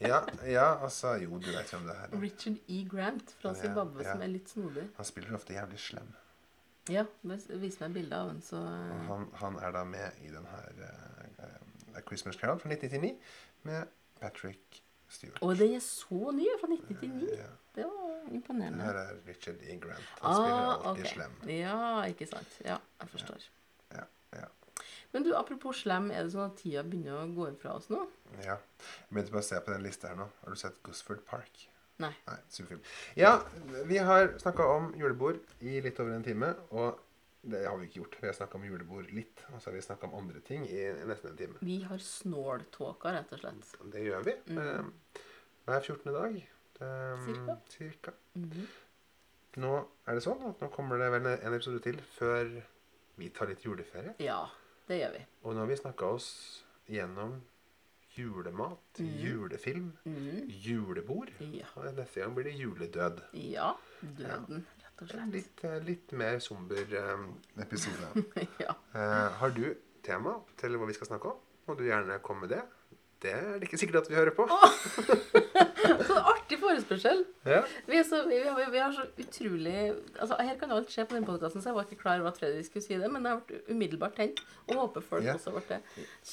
[0.07, 2.13] Ja, ja, altså Jo, du vet hvem det er.
[2.21, 2.83] Richard E.
[2.91, 4.11] Grant fra Ja, Zimbabwe, ja.
[4.11, 4.85] som er litt snodig.
[4.97, 6.11] Han spiller ofte jævlig slem.
[6.91, 8.59] Ja, vis meg meg bilde av ham, så
[9.07, 13.13] han, han er da med i den her uh, eh, Christmas Carol fra 1999
[13.69, 13.87] med
[14.19, 15.39] Patrick Stewart.
[15.41, 17.37] Og den er så ny, fra 1999.
[17.39, 17.47] Ja.
[17.75, 18.83] Det var Det imponerende.
[18.83, 19.77] her er Richard E.
[19.79, 20.11] Grant.
[20.21, 21.13] Han spiller Ah, alltid okay.
[21.13, 21.31] slem.
[21.49, 22.59] Ja, ikke sant.
[22.65, 23.47] Ja, jeg forstår.
[25.13, 28.01] Men du, apropos slem, er det sånn at tida begynner å gå ifra oss nå?
[28.41, 28.57] ja.
[28.57, 30.25] Jeg begynte bare å se på den lista her nå.
[30.41, 31.67] Har du sett Gosford Park?
[32.01, 32.09] Nei.
[32.25, 32.81] Nei, superfilm.
[33.15, 33.35] Ja,
[33.85, 36.49] vi har snakka om julebord i litt over en time.
[36.73, 36.97] Og
[37.45, 38.17] det har vi ikke gjort.
[38.23, 40.81] Vi har snakka om julebord litt, og så har vi snakka om andre ting i
[41.05, 41.61] nesten en time.
[41.61, 43.73] Vi har snåltåka, rett og slett.
[43.93, 44.35] Det gjør vi.
[44.57, 44.89] Mm.
[45.67, 46.13] Hver 14.
[46.17, 46.39] dag.
[46.81, 47.57] Eh, Cirka.
[47.69, 48.15] cirka.
[48.39, 48.65] Mhm.
[49.61, 49.73] Nå
[50.09, 52.47] er det sånn at nå kommer det vel en episode til før
[53.21, 54.15] vi tar litt juleferie.
[54.25, 54.47] Ja,
[54.89, 55.25] det gjør vi.
[55.43, 56.29] Og nå har vi snakka oss
[56.91, 57.39] gjennom
[58.13, 60.49] julemat, julefilm, mm.
[60.49, 61.31] julebord.
[61.39, 61.69] Ja.
[61.75, 63.23] Og neste gang blir det juledød.
[63.33, 63.71] ja.
[64.03, 65.31] Døden, rett og slett.
[65.31, 67.25] Litt, eh, litt mer somber eh,
[67.63, 68.25] episode.
[68.65, 68.75] ja.
[68.93, 69.65] Eh, har du
[70.03, 71.39] tema til hva vi skal snakke om?
[71.67, 72.63] Må du gjerne komme med det.
[73.23, 74.45] Det er det ikke sikkert at vi hører på.
[76.07, 77.21] Så artig forespørsel.
[77.47, 77.61] Ja.
[77.87, 79.75] Vi, er så, vi, har, vi har så utrolig
[80.21, 82.39] altså Her kan alt skje på den podkasten, så jeg var ikke klar over at
[82.39, 83.09] Fredrik skulle si det.
[83.11, 85.35] Men jeg ble umiddelbart tent, og håper folk Ja.
[85.39, 85.79] også ble det.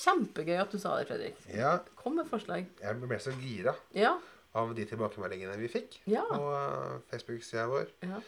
[0.01, 1.39] Kjempegøy at du sa det, Fredrik.
[1.55, 2.67] ja, Kom med forslag.
[2.83, 4.17] jeg ble så gira Ja.
[4.55, 6.23] av de tilbakemeldingene vi fikk Ja.
[6.31, 7.87] på uh, Facebook-sida vår.
[8.03, 8.21] Ja.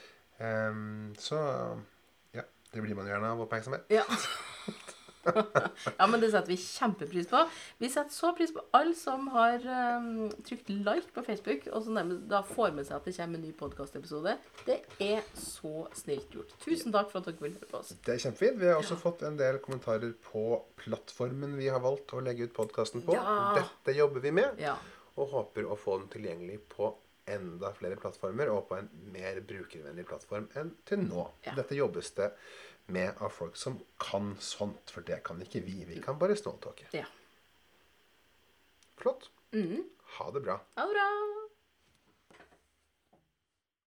[0.43, 1.39] Ehm, så
[2.35, 2.43] ja,
[2.75, 3.87] det blir man gjerne av oppmerksomhet.
[3.91, 4.03] Ja.
[5.99, 7.43] ja, men det setter vi kjempepris på.
[7.83, 9.63] Vi setter så pris på alle som har
[9.99, 12.01] um, trykt like på Facebook, og som
[12.31, 14.35] da får med seg at det kommer en ny podkastepisode.
[14.67, 16.57] Det er så snilt gjort.
[16.65, 17.95] Tusen takk for at dere vil høre på oss.
[18.03, 18.59] Det er kjempefint.
[18.63, 20.47] Vi har også fått en del kommentarer på
[20.83, 23.15] plattformen vi har valgt å legge ut podkasten på.
[23.17, 23.39] Ja.
[23.61, 24.77] Dette jobber vi med, Ja.
[25.17, 26.95] og håper å få den tilgjengelig på
[27.31, 31.29] enda flere plattformer og på en mer brukervennlig plattform enn til nå.
[31.47, 31.55] Ja.
[31.55, 32.33] Dette jobbes det
[32.87, 35.85] med av folk som kan sånt, for det kan ikke vi.
[35.89, 36.87] Vi kan bare snåltåke.
[36.93, 37.05] ja.
[38.97, 39.31] Flott.
[39.53, 39.85] Mm.
[40.19, 40.61] Ha det bra.
[40.77, 41.42] Ha det bra.